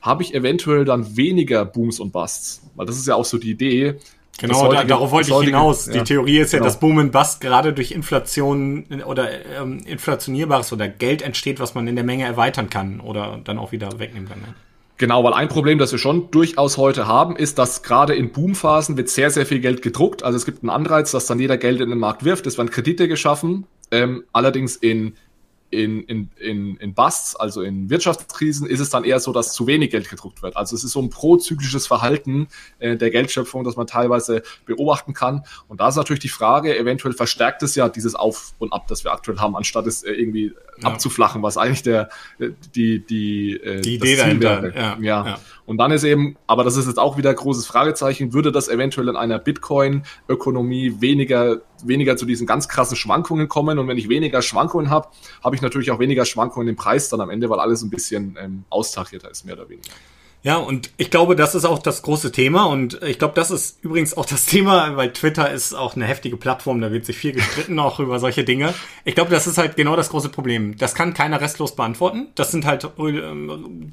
[0.00, 2.62] habe ich eventuell dann weniger Booms und Busts.
[2.74, 3.96] Weil das ist ja auch so die Idee.
[4.38, 5.86] Genau, heutige, darauf wollte ich hinaus.
[5.86, 6.68] Ja, die Theorie ist ja, genau.
[6.68, 9.28] dass Boom und Bust gerade durch Inflation oder
[9.60, 13.72] ähm, inflationierbares oder Geld entsteht, was man in der Menge erweitern kann oder dann auch
[13.72, 14.40] wieder wegnehmen kann.
[14.40, 14.54] Ne?
[14.96, 18.96] Genau, weil ein Problem, das wir schon durchaus heute haben, ist, dass gerade in Boomphasen
[18.96, 20.22] wird sehr, sehr viel Geld gedruckt.
[20.22, 22.46] Also es gibt einen Anreiz, dass dann jeder Geld in den Markt wirft.
[22.46, 23.66] Es werden Kredite geschaffen.
[23.90, 25.14] Ähm, allerdings in
[25.70, 29.66] in, in, in, in Busts, also in Wirtschaftskrisen, ist es dann eher so, dass zu
[29.66, 30.56] wenig Geld gedruckt wird.
[30.56, 32.48] Also es ist so ein prozyklisches Verhalten
[32.80, 35.44] äh, der Geldschöpfung, das man teilweise beobachten kann.
[35.68, 39.04] Und da ist natürlich die Frage, eventuell verstärkt es ja dieses Auf und Ab, das
[39.04, 40.52] wir aktuell haben, anstatt es äh, irgendwie
[40.82, 40.88] ja.
[40.88, 42.08] abzuflachen, was eigentlich der
[42.38, 44.74] äh, die die äh, die Idee dahinter wäre.
[44.74, 45.26] Ja, ja.
[45.26, 45.38] ja.
[45.66, 48.68] Und dann ist eben, aber das ist jetzt auch wieder ein großes Fragezeichen, würde das
[48.68, 53.78] eventuell in einer Bitcoin-Ökonomie weniger weniger zu diesen ganz krassen Schwankungen kommen.
[53.78, 55.08] Und wenn ich weniger Schwankungen habe,
[55.42, 58.36] habe ich natürlich auch weniger Schwankungen im Preis dann am Ende, weil alles ein bisschen
[58.40, 59.90] ähm, austachierter ist, mehr oder weniger.
[60.42, 63.78] Ja, und ich glaube, das ist auch das große Thema und ich glaube, das ist
[63.82, 67.32] übrigens auch das Thema, weil Twitter ist auch eine heftige Plattform, da wird sich viel
[67.32, 68.72] gestritten auch über solche Dinge.
[69.04, 70.78] Ich glaube, das ist halt genau das große Problem.
[70.78, 72.28] Das kann keiner restlos beantworten.
[72.36, 73.92] Das sind halt, ähm,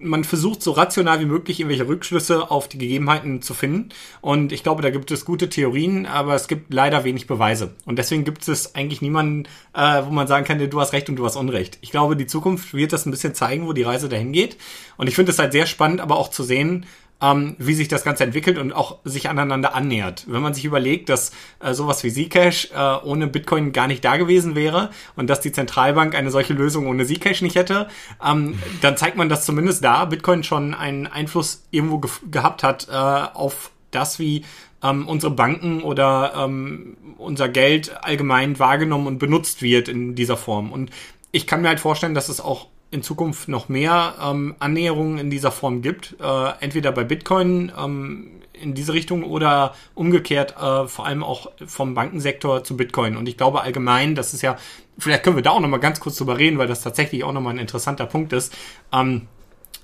[0.00, 4.64] man versucht so rational wie möglich irgendwelche Rückschlüsse auf die Gegebenheiten zu finden und ich
[4.64, 8.48] glaube, da gibt es gute Theorien, aber es gibt leider wenig Beweise und deswegen gibt
[8.48, 11.78] es eigentlich niemanden, äh, wo man sagen kann, du hast Recht und du hast Unrecht.
[11.80, 14.56] Ich glaube, die Zukunft wird das ein bisschen zeigen, wo die Reise dahin geht
[14.96, 16.86] und ich finde es halt sehr spannend, aber auch zu sehen,
[17.20, 20.24] ähm, wie sich das Ganze entwickelt und auch sich aneinander annähert.
[20.26, 24.16] Wenn man sich überlegt, dass äh, sowas wie Zcash äh, ohne Bitcoin gar nicht da
[24.16, 27.88] gewesen wäre und dass die Zentralbank eine solche Lösung ohne Zcash nicht hätte,
[28.24, 32.88] ähm, dann zeigt man, dass zumindest da Bitcoin schon einen Einfluss irgendwo ge gehabt hat
[32.90, 34.44] äh, auf das, wie
[34.82, 40.72] ähm, unsere Banken oder ähm, unser Geld allgemein wahrgenommen und benutzt wird in dieser Form.
[40.72, 40.90] Und
[41.32, 45.30] ich kann mir halt vorstellen, dass es auch in Zukunft noch mehr ähm, Annäherungen in
[45.30, 46.16] dieser Form gibt.
[46.20, 51.94] Äh, entweder bei Bitcoin ähm, in diese Richtung oder umgekehrt äh, vor allem auch vom
[51.94, 53.16] Bankensektor zu Bitcoin.
[53.16, 54.56] Und ich glaube allgemein, das ist ja,
[54.98, 57.54] vielleicht können wir da auch nochmal ganz kurz drüber reden, weil das tatsächlich auch nochmal
[57.54, 58.56] ein interessanter Punkt ist.
[58.92, 59.28] Ähm,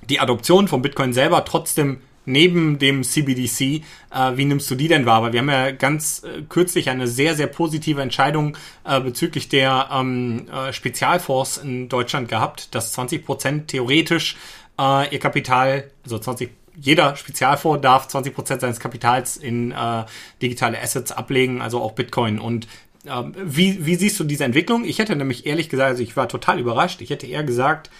[0.08, 3.82] die Adoption von Bitcoin selber trotzdem neben dem CBDC, äh,
[4.36, 5.22] wie nimmst du die denn wahr?
[5.22, 9.88] Weil wir haben ja ganz äh, kürzlich eine sehr, sehr positive Entscheidung äh, bezüglich der
[9.92, 14.36] ähm, äh, Spezialfonds in Deutschland gehabt, dass 20 Prozent theoretisch
[14.78, 20.04] äh, ihr Kapital, also 20 jeder Spezialfonds darf 20 Prozent seines Kapitals in äh,
[20.40, 22.38] digitale Assets ablegen, also auch Bitcoin.
[22.38, 22.66] Und
[23.06, 24.84] ähm, wie, wie siehst du diese Entwicklung?
[24.84, 27.00] Ich hätte nämlich ehrlich gesagt, also ich war total überrascht.
[27.00, 27.90] Ich hätte eher gesagt,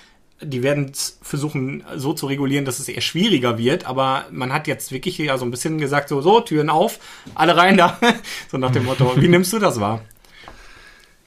[0.43, 4.93] die werden versuchen so zu regulieren, dass es eher schwieriger wird, aber man hat jetzt
[4.93, 6.99] wirklich ja so ein bisschen gesagt, so, so, Türen auf,
[7.34, 7.99] alle rein da,
[8.51, 10.03] so nach dem Motto, wie nimmst du das wahr?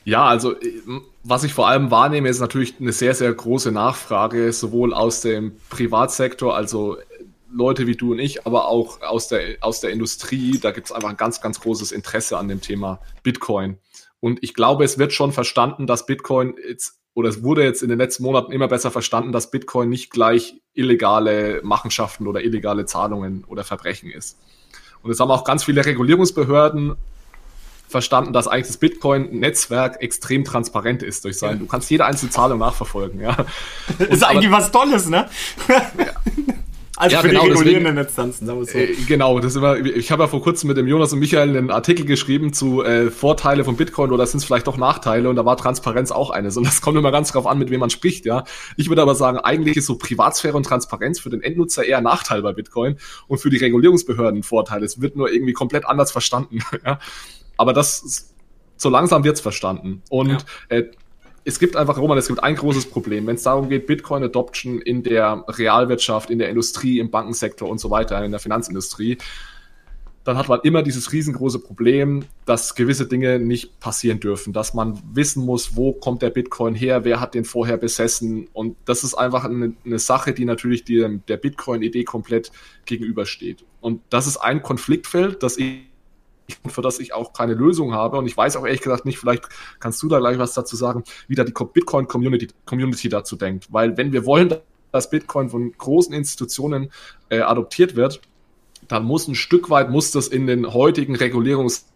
[0.03, 0.55] Ja, also
[1.24, 5.57] was ich vor allem wahrnehme, ist natürlich eine sehr, sehr große Nachfrage, sowohl aus dem
[5.70, 6.97] Privatsektor, also
[7.51, 10.59] Leute wie du und ich, aber auch aus der, aus der Industrie.
[10.59, 13.78] Da gibt es einfach ein ganz, ganz großes Interesse an dem Thema Bitcoin.
[14.20, 17.89] Und ich glaube, es wird schon verstanden, dass Bitcoin jetzt oder es wurde jetzt in
[17.89, 23.45] den letzten Monaten immer besser verstanden, dass Bitcoin nicht gleich illegale Machenschaften oder illegale Zahlungen
[23.45, 24.38] oder Verbrechen ist.
[25.01, 26.95] Und es haben auch ganz viele Regulierungsbehörden
[27.88, 31.59] verstanden, dass eigentlich das Bitcoin-Netzwerk extrem transparent ist durch sein.
[31.59, 33.38] Du kannst jede einzelne Zahlung nachverfolgen, ja.
[33.99, 35.30] ist eigentlich was Tolles, ne?
[35.70, 36.53] Ja.
[36.97, 38.77] Also ja, für genau, die regulierenden Instanzen, sagen wir so.
[38.77, 41.57] Äh, genau, das ist immer, ich habe ja vor kurzem mit dem Jonas und Michael
[41.57, 45.35] einen Artikel geschrieben zu äh, Vorteile von Bitcoin oder sind es vielleicht doch Nachteile und
[45.35, 46.55] da war Transparenz auch eines.
[46.55, 48.45] Und das kommt immer ganz drauf an, mit wem man spricht, ja.
[48.77, 52.41] Ich würde aber sagen, eigentlich ist so Privatsphäre und Transparenz für den Endnutzer eher Nachteil
[52.41, 54.83] bei Bitcoin und für die Regulierungsbehörden Vorteil.
[54.83, 56.99] Es wird nur irgendwie komplett anders verstanden, ja.
[57.57, 58.33] Aber das,
[58.77, 60.01] so langsam wird's verstanden.
[60.09, 60.37] Und ja.
[60.69, 60.83] äh,
[61.47, 63.27] es gibt einfach, Roman, es gibt ein großes Problem.
[63.27, 67.91] Wenn es darum geht, Bitcoin-Adoption in der Realwirtschaft, in der Industrie, im Bankensektor und so
[67.91, 69.19] weiter, in der Finanzindustrie,
[70.23, 74.99] dann hat man immer dieses riesengroße Problem, dass gewisse Dinge nicht passieren dürfen, dass man
[75.13, 78.47] wissen muss, wo kommt der Bitcoin her, wer hat den vorher besessen.
[78.51, 82.51] Und das ist einfach eine, eine Sache, die natürlich die, der Bitcoin-Idee komplett
[82.85, 83.63] gegenübersteht.
[83.81, 85.83] Und das ist ein Konfliktfeld, das ich
[86.67, 88.17] für das ich auch keine Lösung habe.
[88.17, 89.45] Und ich weiß auch ehrlich gesagt nicht, vielleicht
[89.79, 93.67] kannst du da gleich was dazu sagen, wie da die Bitcoin-Community Community dazu denkt.
[93.71, 94.55] Weil wenn wir wollen,
[94.91, 96.91] dass Bitcoin von großen Institutionen
[97.29, 98.21] äh, adoptiert wird,
[98.87, 101.87] dann muss ein Stück weit, muss das in den heutigen Regulierungs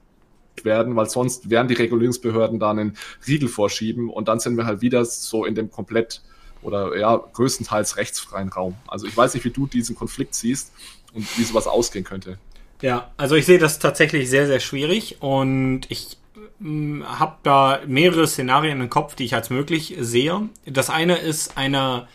[0.63, 2.97] werden, weil sonst werden die Regulierungsbehörden da einen
[3.27, 6.21] Riegel vorschieben und dann sind wir halt wieder so in dem komplett
[6.61, 8.75] oder ja, größtenteils rechtsfreien Raum.
[8.87, 10.73] Also ich weiß nicht, wie du diesen Konflikt siehst
[11.13, 12.37] und wie sowas ausgehen könnte.
[12.81, 16.17] Ja, also ich sehe das tatsächlich sehr, sehr schwierig und ich
[16.59, 20.49] hm, habe da mehrere Szenarien im Kopf, die ich als möglich sehe.
[20.65, 22.07] Das eine ist eine,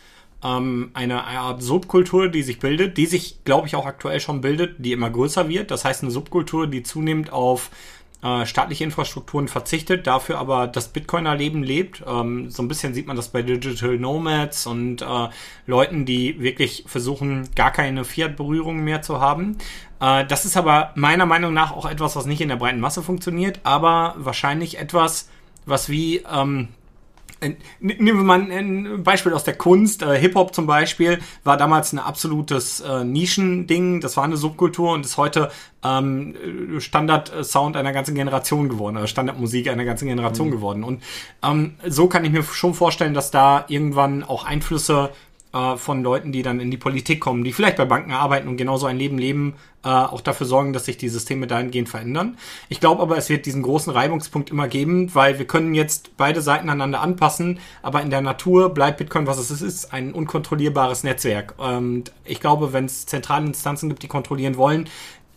[0.43, 4.77] ähm, eine Art Subkultur, die sich bildet, die sich, glaube ich, auch aktuell schon bildet,
[4.79, 5.71] die immer größer wird.
[5.71, 7.71] Das heißt eine Subkultur, die zunehmend auf
[8.25, 12.03] äh, staatliche Infrastrukturen verzichtet, dafür aber das Bitcoiner-Leben lebt.
[12.07, 15.29] Ähm, so ein bisschen sieht man das bei Digital Nomads und äh,
[15.66, 19.59] Leuten, die wirklich versuchen, gar keine Fiat-Berührungen mehr zu haben.
[20.01, 23.03] Äh, das ist aber meiner Meinung nach auch etwas, was nicht in der breiten Masse
[23.03, 25.29] funktioniert, aber wahrscheinlich etwas,
[25.66, 26.68] was wie ähm,
[27.81, 30.03] Nehmen wir mal ein Beispiel aus der Kunst.
[30.03, 34.01] Äh, Hip-Hop zum Beispiel war damals ein absolutes äh, Nischending.
[34.01, 35.51] Das war eine Subkultur und ist heute
[35.85, 36.35] ähm,
[36.79, 40.53] Standard-Sound einer ganzen Generation geworden, oder Standardmusik einer ganzen Generation mhm.
[40.53, 40.85] geworden.
[40.85, 41.03] Und
[41.43, 45.11] ähm, so kann ich mir schon vorstellen, dass da irgendwann auch Einflüsse
[45.55, 48.57] äh, von Leuten, die dann in die Politik kommen, die vielleicht bei Banken arbeiten und
[48.57, 52.37] genauso ein Leben leben, äh, auch dafür sorgen, dass sich die Systeme dahingehend verändern.
[52.69, 56.43] Ich glaube aber, es wird diesen großen Reibungspunkt immer geben, weil wir können jetzt beide
[56.43, 61.55] Seiten einander anpassen, aber in der Natur bleibt Bitcoin, was es ist, ein unkontrollierbares Netzwerk.
[61.59, 64.89] Und ich glaube, wenn es zentrale Instanzen gibt, die kontrollieren wollen,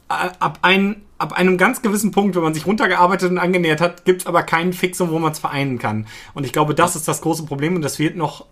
[0.09, 4.05] äh, ab, ein, ab einem ganz gewissen Punkt, wenn man sich runtergearbeitet und angenähert hat,
[4.05, 6.07] gibt es aber keinen Fixum, wo man es vereinen kann.
[6.33, 8.45] Und ich glaube, das ist das große Problem und das wird noch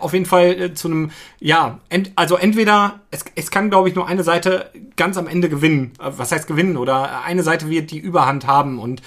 [0.00, 3.94] auf jeden Fall äh, zu einem, ja, ent, also entweder, es, es kann, glaube ich,
[3.94, 5.92] nur eine Seite ganz am Ende gewinnen.
[5.98, 6.76] Was heißt gewinnen?
[6.76, 9.02] Oder eine Seite wird die Überhand haben und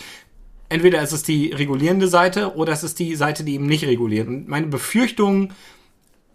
[0.70, 4.28] entweder ist es die regulierende Seite oder es ist die Seite, die eben nicht reguliert.
[4.28, 5.54] Und meine Befürchtung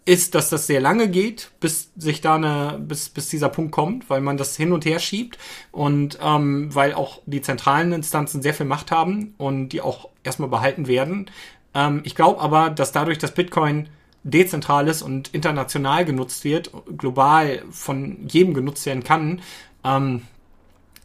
[0.05, 4.09] ist, dass das sehr lange geht, bis sich da eine, bis, bis dieser Punkt kommt,
[4.09, 5.37] weil man das hin und her schiebt
[5.71, 10.49] und ähm, weil auch die zentralen Instanzen sehr viel Macht haben und die auch erstmal
[10.49, 11.29] behalten werden.
[11.75, 13.89] Ähm, ich glaube aber, dass dadurch, dass Bitcoin
[14.23, 19.41] dezentral ist und international genutzt wird, global von jedem genutzt werden kann,
[19.83, 20.23] ähm,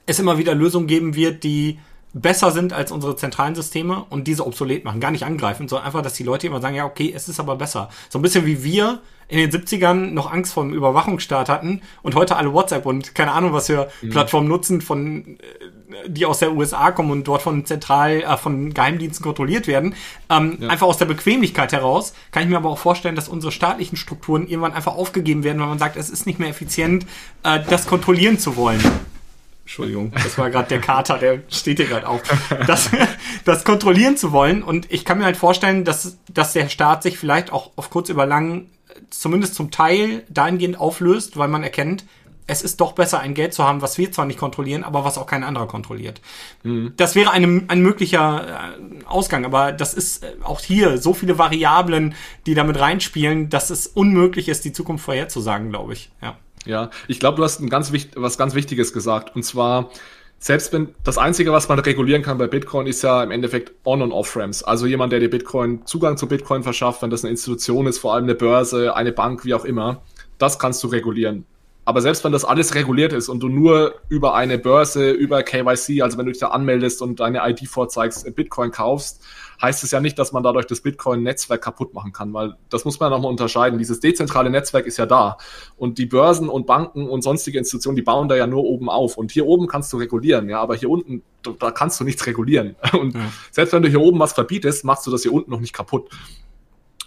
[0.06, 1.78] es immer wieder Lösungen geben wird, die
[2.14, 5.00] besser sind als unsere zentralen Systeme und diese obsolet machen.
[5.00, 7.56] Gar nicht angreifen, sondern einfach, dass die Leute immer sagen, ja, okay, es ist aber
[7.56, 7.90] besser.
[8.08, 12.14] So ein bisschen wie wir in den 70ern noch Angst vor dem Überwachungsstaat hatten und
[12.14, 14.10] heute alle WhatsApp und keine Ahnung, was für mhm.
[14.10, 18.72] Plattformen nutzen, von äh, die aus der USA kommen und dort von zentral äh, von
[18.74, 19.94] Geheimdiensten kontrolliert werden.
[20.30, 20.68] Ähm, ja.
[20.68, 24.46] Einfach aus der Bequemlichkeit heraus kann ich mir aber auch vorstellen, dass unsere staatlichen Strukturen
[24.46, 27.06] irgendwann einfach aufgegeben werden, weil man sagt, es ist nicht mehr effizient,
[27.42, 28.82] äh, das kontrollieren zu wollen.
[29.64, 32.20] Entschuldigung, das war gerade der Kater, der steht hier gerade auf.
[32.66, 32.90] Das,
[33.44, 34.62] das kontrollieren zu wollen.
[34.62, 38.10] Und ich kann mir halt vorstellen, dass, dass der Staat sich vielleicht auch auf kurz
[38.10, 38.66] über lang
[39.10, 42.04] zumindest zum Teil dahingehend auflöst, weil man erkennt,
[42.46, 45.16] es ist doch besser, ein Geld zu haben, was wir zwar nicht kontrollieren, aber was
[45.16, 46.20] auch kein anderer kontrolliert.
[46.62, 46.92] Mhm.
[46.96, 51.38] Das wäre eine, ein möglicher äh, Ausgang, aber das ist äh, auch hier so viele
[51.38, 56.10] Variablen, die damit reinspielen, dass es unmöglich ist, die Zukunft vorherzusagen, glaube ich.
[56.20, 56.36] Ja.
[56.64, 59.36] Ja, ich glaube, du hast ein ganz wichtig, was ganz Wichtiges gesagt.
[59.36, 59.90] Und zwar,
[60.38, 64.02] selbst wenn das Einzige, was man regulieren kann bei Bitcoin, ist ja im Endeffekt On-
[64.02, 64.62] und Off-Ramps.
[64.62, 68.14] Also jemand, der dir Bitcoin, Zugang zu Bitcoin verschafft, wenn das eine Institution ist, vor
[68.14, 70.02] allem eine Börse, eine Bank, wie auch immer,
[70.38, 71.46] das kannst du regulieren.
[71.84, 76.02] Aber selbst wenn das alles reguliert ist und du nur über eine Börse, über KYC,
[76.02, 79.22] also wenn du dich da anmeldest und deine ID vorzeigst, Bitcoin kaufst,
[79.60, 83.00] heißt es ja nicht, dass man dadurch das Bitcoin-Netzwerk kaputt machen kann, weil das muss
[83.00, 83.78] man nochmal unterscheiden.
[83.78, 85.36] Dieses dezentrale Netzwerk ist ja da
[85.76, 89.16] und die Börsen und Banken und sonstige Institutionen, die bauen da ja nur oben auf
[89.16, 91.22] und hier oben kannst du regulieren, ja, aber hier unten,
[91.58, 92.74] da kannst du nichts regulieren.
[92.98, 93.20] Und ja.
[93.50, 96.08] selbst wenn du hier oben was verbietest, machst du das hier unten noch nicht kaputt.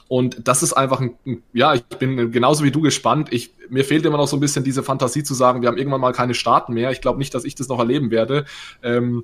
[0.08, 1.18] Und das ist einfach ein,
[1.54, 3.30] ja, ich bin genauso wie du gespannt.
[3.32, 6.02] Ich, mir fehlt immer noch so ein bisschen diese Fantasie zu sagen, wir haben irgendwann
[6.02, 6.92] mal keine Staaten mehr.
[6.92, 8.46] Ich glaube nicht, dass ich das noch erleben werde.
[8.84, 9.24] Ähm,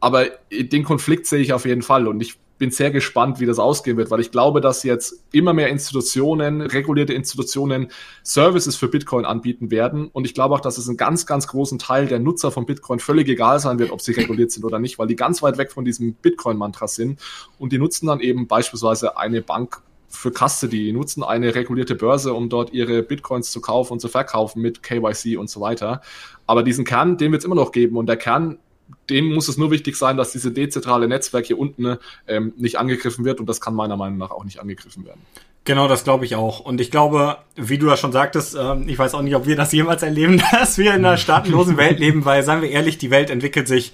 [0.00, 3.58] aber den Konflikt sehe ich auf jeden Fall und ich bin sehr gespannt, wie das
[3.58, 7.88] ausgehen wird, weil ich glaube, dass jetzt immer mehr Institutionen, regulierte Institutionen
[8.22, 10.08] Services für Bitcoin anbieten werden.
[10.08, 12.98] Und ich glaube auch, dass es einen ganz, ganz großen Teil der Nutzer von Bitcoin
[12.98, 15.70] völlig egal sein wird, ob sie reguliert sind oder nicht, weil die ganz weit weg
[15.70, 17.20] von diesem Bitcoin-Mantra sind.
[17.58, 22.48] Und die nutzen dann eben beispielsweise eine Bank für Custody, nutzen eine regulierte Börse, um
[22.48, 26.00] dort ihre Bitcoins zu kaufen und zu verkaufen mit KYC und so weiter.
[26.46, 27.96] Aber diesen Kern, den wird es immer noch geben.
[27.96, 28.58] Und der Kern,
[29.10, 31.96] dem muss es nur wichtig sein, dass diese dezentrale Netzwerk hier unten
[32.28, 33.40] ähm, nicht angegriffen wird.
[33.40, 35.20] Und das kann meiner Meinung nach auch nicht angegriffen werden.
[35.64, 36.60] Genau, das glaube ich auch.
[36.60, 39.56] Und ich glaube, wie du ja schon sagtest, ähm, ich weiß auch nicht, ob wir
[39.56, 43.10] das jemals erleben, dass wir in einer staatenlosen Welt leben, weil, seien wir ehrlich, die
[43.10, 43.92] Welt entwickelt sich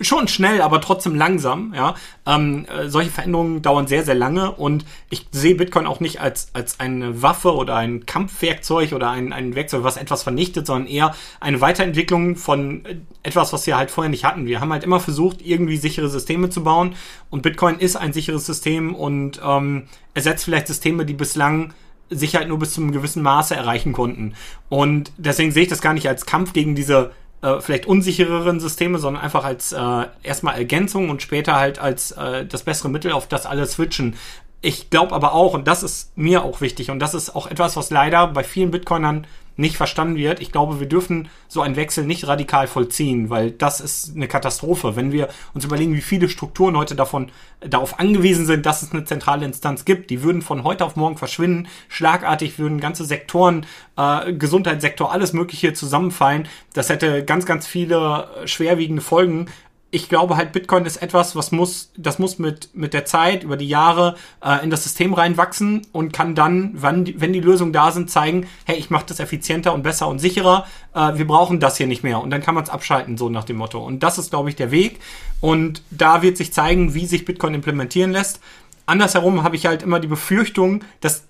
[0.00, 1.72] schon schnell, aber trotzdem langsam.
[1.74, 1.94] Ja,
[2.26, 6.48] ähm, äh, solche Veränderungen dauern sehr, sehr lange und ich sehe Bitcoin auch nicht als
[6.52, 11.14] als eine Waffe oder ein Kampfwerkzeug oder ein, ein Werkzeug, was etwas vernichtet, sondern eher
[11.40, 14.46] eine Weiterentwicklung von äh, etwas, was wir halt vorher nicht hatten.
[14.46, 16.94] Wir haben halt immer versucht, irgendwie sichere Systeme zu bauen
[17.30, 19.84] und Bitcoin ist ein sicheres System und ähm,
[20.14, 21.72] ersetzt vielleicht Systeme, die bislang
[22.10, 24.34] Sicherheit nur bis zu einem gewissen Maße erreichen konnten.
[24.68, 27.12] Und deswegen sehe ich das gar nicht als Kampf gegen diese
[27.42, 32.44] äh, vielleicht unsichereren Systeme, sondern einfach als äh, erstmal Ergänzung und später halt als äh,
[32.46, 34.16] das bessere Mittel, auf das alle switchen.
[34.60, 37.76] Ich glaube aber auch, und das ist mir auch wichtig, und das ist auch etwas,
[37.76, 39.26] was leider bei vielen Bitcoinern
[39.58, 40.40] nicht verstanden wird.
[40.40, 44.94] Ich glaube, wir dürfen so einen Wechsel nicht radikal vollziehen, weil das ist eine Katastrophe.
[44.94, 47.30] Wenn wir uns überlegen, wie viele Strukturen heute davon
[47.60, 51.16] darauf angewiesen sind, dass es eine zentrale Instanz gibt, die würden von heute auf morgen
[51.16, 51.66] verschwinden.
[51.88, 56.46] Schlagartig würden ganze Sektoren, äh, Gesundheitssektor, alles Mögliche zusammenfallen.
[56.72, 59.46] Das hätte ganz, ganz viele schwerwiegende Folgen
[59.90, 63.56] ich glaube halt, Bitcoin ist etwas, was muss, das muss mit, mit der Zeit, über
[63.56, 67.72] die Jahre äh, in das System reinwachsen und kann dann, wann die, wenn die Lösungen
[67.72, 71.58] da sind, zeigen, hey, ich mache das effizienter und besser und sicherer, äh, wir brauchen
[71.58, 72.20] das hier nicht mehr.
[72.20, 73.82] Und dann kann man es abschalten, so nach dem Motto.
[73.82, 75.00] Und das ist, glaube ich, der Weg.
[75.40, 78.40] Und da wird sich zeigen, wie sich Bitcoin implementieren lässt.
[78.84, 81.24] Andersherum habe ich halt immer die Befürchtung, dass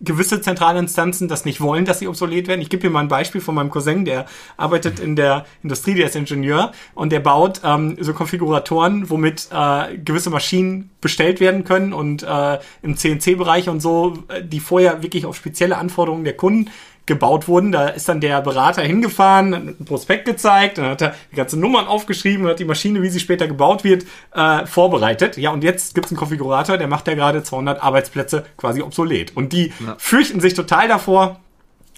[0.00, 2.60] gewisse zentrale Instanzen das nicht wollen, dass sie obsolet werden.
[2.60, 4.26] Ich gebe dir mal ein Beispiel von meinem Cousin, der
[4.56, 9.96] arbeitet in der Industrie, der ist Ingenieur und der baut ähm, so Konfiguratoren, womit äh,
[9.98, 15.26] gewisse Maschinen bestellt werden können und äh, im CNC-Bereich und so, äh, die vorher wirklich
[15.26, 16.70] auf spezielle Anforderungen der Kunden
[17.06, 17.72] gebaut wurden.
[17.72, 21.86] Da ist dann der Berater hingefahren, ein Prospekt gezeigt, dann hat er die ganzen Nummern
[21.86, 25.36] aufgeschrieben und hat die Maschine, wie sie später gebaut wird, äh, vorbereitet.
[25.36, 29.36] Ja, und jetzt gibt es einen Konfigurator, der macht ja gerade 200 Arbeitsplätze quasi obsolet.
[29.36, 29.96] Und die ja.
[29.98, 31.40] fürchten sich total davor,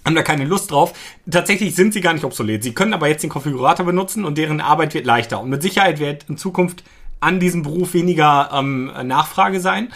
[0.04, 0.92] haben da keine Lust drauf.
[1.30, 2.62] Tatsächlich sind sie gar nicht obsolet.
[2.62, 5.40] Sie können aber jetzt den Konfigurator benutzen und deren Arbeit wird leichter.
[5.40, 6.84] Und mit Sicherheit wird in Zukunft
[7.18, 9.88] an diesem Beruf weniger ähm, Nachfrage sein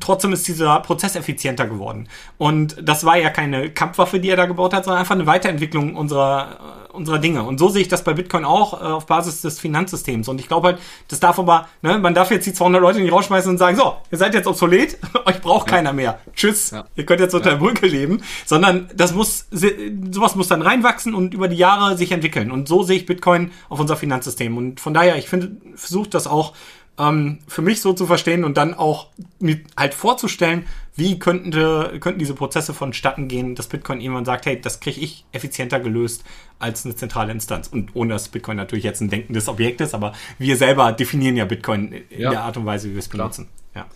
[0.00, 2.08] trotzdem ist dieser Prozess effizienter geworden.
[2.36, 5.96] Und das war ja keine Kampfwaffe, die er da gebaut hat, sondern einfach eine Weiterentwicklung
[5.96, 7.42] unserer, äh, unserer Dinge.
[7.42, 10.28] Und so sehe ich das bei Bitcoin auch äh, auf Basis des Finanzsystems.
[10.28, 10.78] Und ich glaube halt,
[11.08, 13.96] das darf aber, ne, man darf jetzt die 200 Leute nicht rausschmeißen und sagen, so,
[14.10, 15.76] ihr seid jetzt obsolet, euch braucht ja.
[15.76, 16.18] keiner mehr.
[16.34, 16.84] Tschüss, ja.
[16.94, 17.56] ihr könnt jetzt unter ja.
[17.56, 18.22] der Brücke leben.
[18.44, 22.50] Sondern das muss, sowas muss dann reinwachsen und über die Jahre sich entwickeln.
[22.50, 24.54] Und so sehe ich Bitcoin auf unser Finanzsystem.
[24.56, 26.52] Und von daher, ich finde, versucht das auch
[26.98, 31.52] ähm, für mich so zu verstehen und dann auch mir halt vorzustellen, wie könnten,
[32.00, 36.24] könnten diese Prozesse vonstatten gehen, dass Bitcoin irgendwann sagt, hey, das kriege ich effizienter gelöst
[36.58, 37.68] als eine zentrale Instanz.
[37.68, 41.44] Und ohne dass Bitcoin natürlich jetzt ein denkendes Objekt ist, aber wir selber definieren ja
[41.44, 42.30] Bitcoin in ja.
[42.30, 43.48] der Art und Weise, wie wir es benutzen.
[43.76, 43.86] Ja.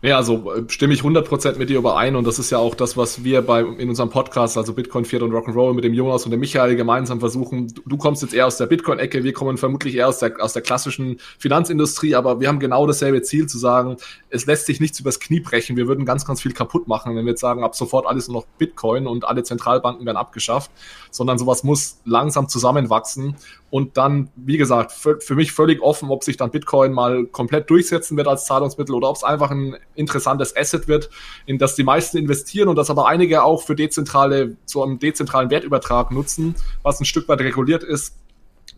[0.00, 2.96] Ja, also äh, stimme ich 100% mit dir überein und das ist ja auch das,
[2.96, 6.30] was wir bei, in unserem Podcast, also Bitcoin, Fiat und Rock'n'Roll mit dem Jonas und
[6.30, 7.66] dem Michael gemeinsam versuchen.
[7.84, 10.62] Du, kommst jetzt eher aus der Bitcoin-Ecke, wir kommen vermutlich eher aus der, aus der
[10.62, 13.96] klassischen Finanzindustrie, aber wir haben genau dasselbe Ziel zu sagen,
[14.30, 15.76] es lässt sich nichts übers Knie brechen.
[15.76, 18.42] Wir würden ganz, ganz viel kaputt machen, wenn wir jetzt sagen, ab sofort alles nur
[18.42, 20.70] noch Bitcoin und alle Zentralbanken werden abgeschafft,
[21.10, 23.34] sondern sowas muss langsam zusammenwachsen
[23.70, 27.68] und dann, wie gesagt, für, für mich völlig offen, ob sich dann Bitcoin mal komplett
[27.68, 31.10] durchsetzen wird als Zahlungsmittel oder ob es einfach ein interessantes Asset wird,
[31.44, 35.50] in das die meisten investieren und das aber einige auch für dezentrale, zu einem dezentralen
[35.50, 38.14] Wertübertrag nutzen, was ein Stück weit reguliert ist.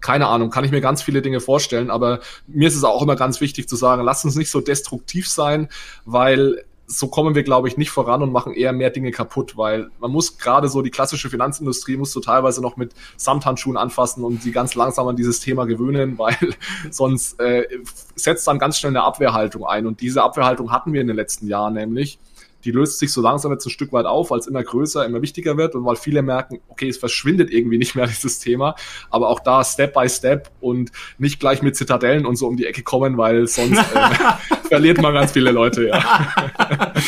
[0.00, 3.16] Keine Ahnung, kann ich mir ganz viele Dinge vorstellen, aber mir ist es auch immer
[3.16, 5.68] ganz wichtig zu sagen, lasst uns nicht so destruktiv sein,
[6.04, 9.90] weil so kommen wir, glaube ich, nicht voran und machen eher mehr Dinge kaputt, weil
[10.00, 14.42] man muss gerade so die klassische Finanzindustrie muss so teilweise noch mit Samthandschuhen anfassen und
[14.42, 16.36] sie ganz langsam an dieses Thema gewöhnen, weil
[16.90, 17.66] sonst äh,
[18.16, 19.86] setzt dann ganz schnell eine Abwehrhaltung ein.
[19.86, 22.18] Und diese Abwehrhaltung hatten wir in den letzten Jahren nämlich
[22.64, 25.22] die löst sich so langsam jetzt ein Stück weit auf, weil es immer größer, immer
[25.22, 28.74] wichtiger wird und weil viele merken, okay, es verschwindet irgendwie nicht mehr dieses Thema,
[29.10, 32.66] aber auch da Step by Step und nicht gleich mit Zitadellen und so um die
[32.66, 36.94] Ecke kommen, weil sonst äh, verliert man ganz viele Leute, ja.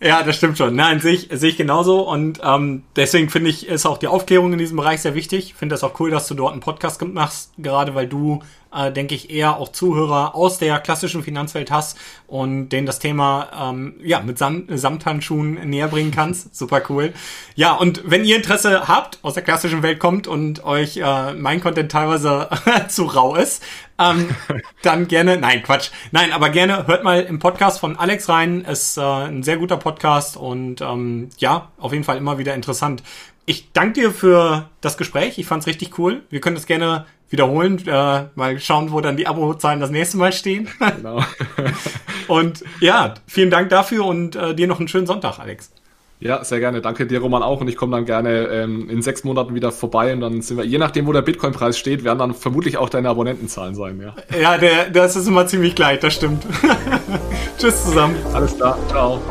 [0.00, 0.76] Ja, das stimmt schon.
[0.76, 2.08] Nein, sehe ich, sehe ich genauso.
[2.08, 5.46] Und ähm, deswegen finde ich, ist auch die Aufklärung in diesem Bereich sehr wichtig.
[5.46, 8.40] Ich finde das auch cool, dass du dort einen Podcast machst, gerade weil du
[8.74, 13.70] äh, denke ich, eher auch Zuhörer aus der klassischen Finanzwelt hast und denen das Thema
[13.70, 16.54] ähm, ja mit Sam Samthandschuhen näher bringen kannst.
[16.54, 17.12] Super cool.
[17.54, 21.60] Ja, und wenn ihr Interesse habt, aus der klassischen Welt kommt und euch äh, mein
[21.60, 22.48] Content teilweise
[22.88, 23.62] zu rau ist,
[23.98, 24.34] ähm,
[24.82, 28.62] dann gerne, nein, Quatsch, nein, aber gerne hört mal im Podcast von Alex rein.
[28.62, 33.02] Ist äh, ein sehr guter Podcast und ähm, ja, auf jeden Fall immer wieder interessant.
[33.48, 35.38] Ich danke dir für das Gespräch.
[35.38, 36.20] Ich fand es richtig cool.
[36.28, 40.34] Wir können das gerne wiederholen, äh, mal schauen, wo dann die Abozahlen das nächste Mal
[40.34, 40.68] stehen.
[40.98, 41.24] Genau.
[42.28, 45.70] und ja, vielen Dank dafür und äh, dir noch einen schönen Sonntag, Alex.
[46.20, 46.82] Ja, sehr gerne.
[46.82, 47.62] Danke dir, Roman, auch.
[47.62, 50.64] Und ich komme dann gerne ähm, in sechs Monaten wieder vorbei und dann sind wir,
[50.66, 54.14] je nachdem, wo der Bitcoin-Preis steht, werden dann vermutlich auch deine Abonnentenzahlen sein, ja.
[54.38, 56.44] Ja, der, das ist immer ziemlich gleich, das stimmt.
[57.58, 58.16] Tschüss zusammen.
[58.34, 58.78] Alles klar.
[58.88, 59.22] Ciao.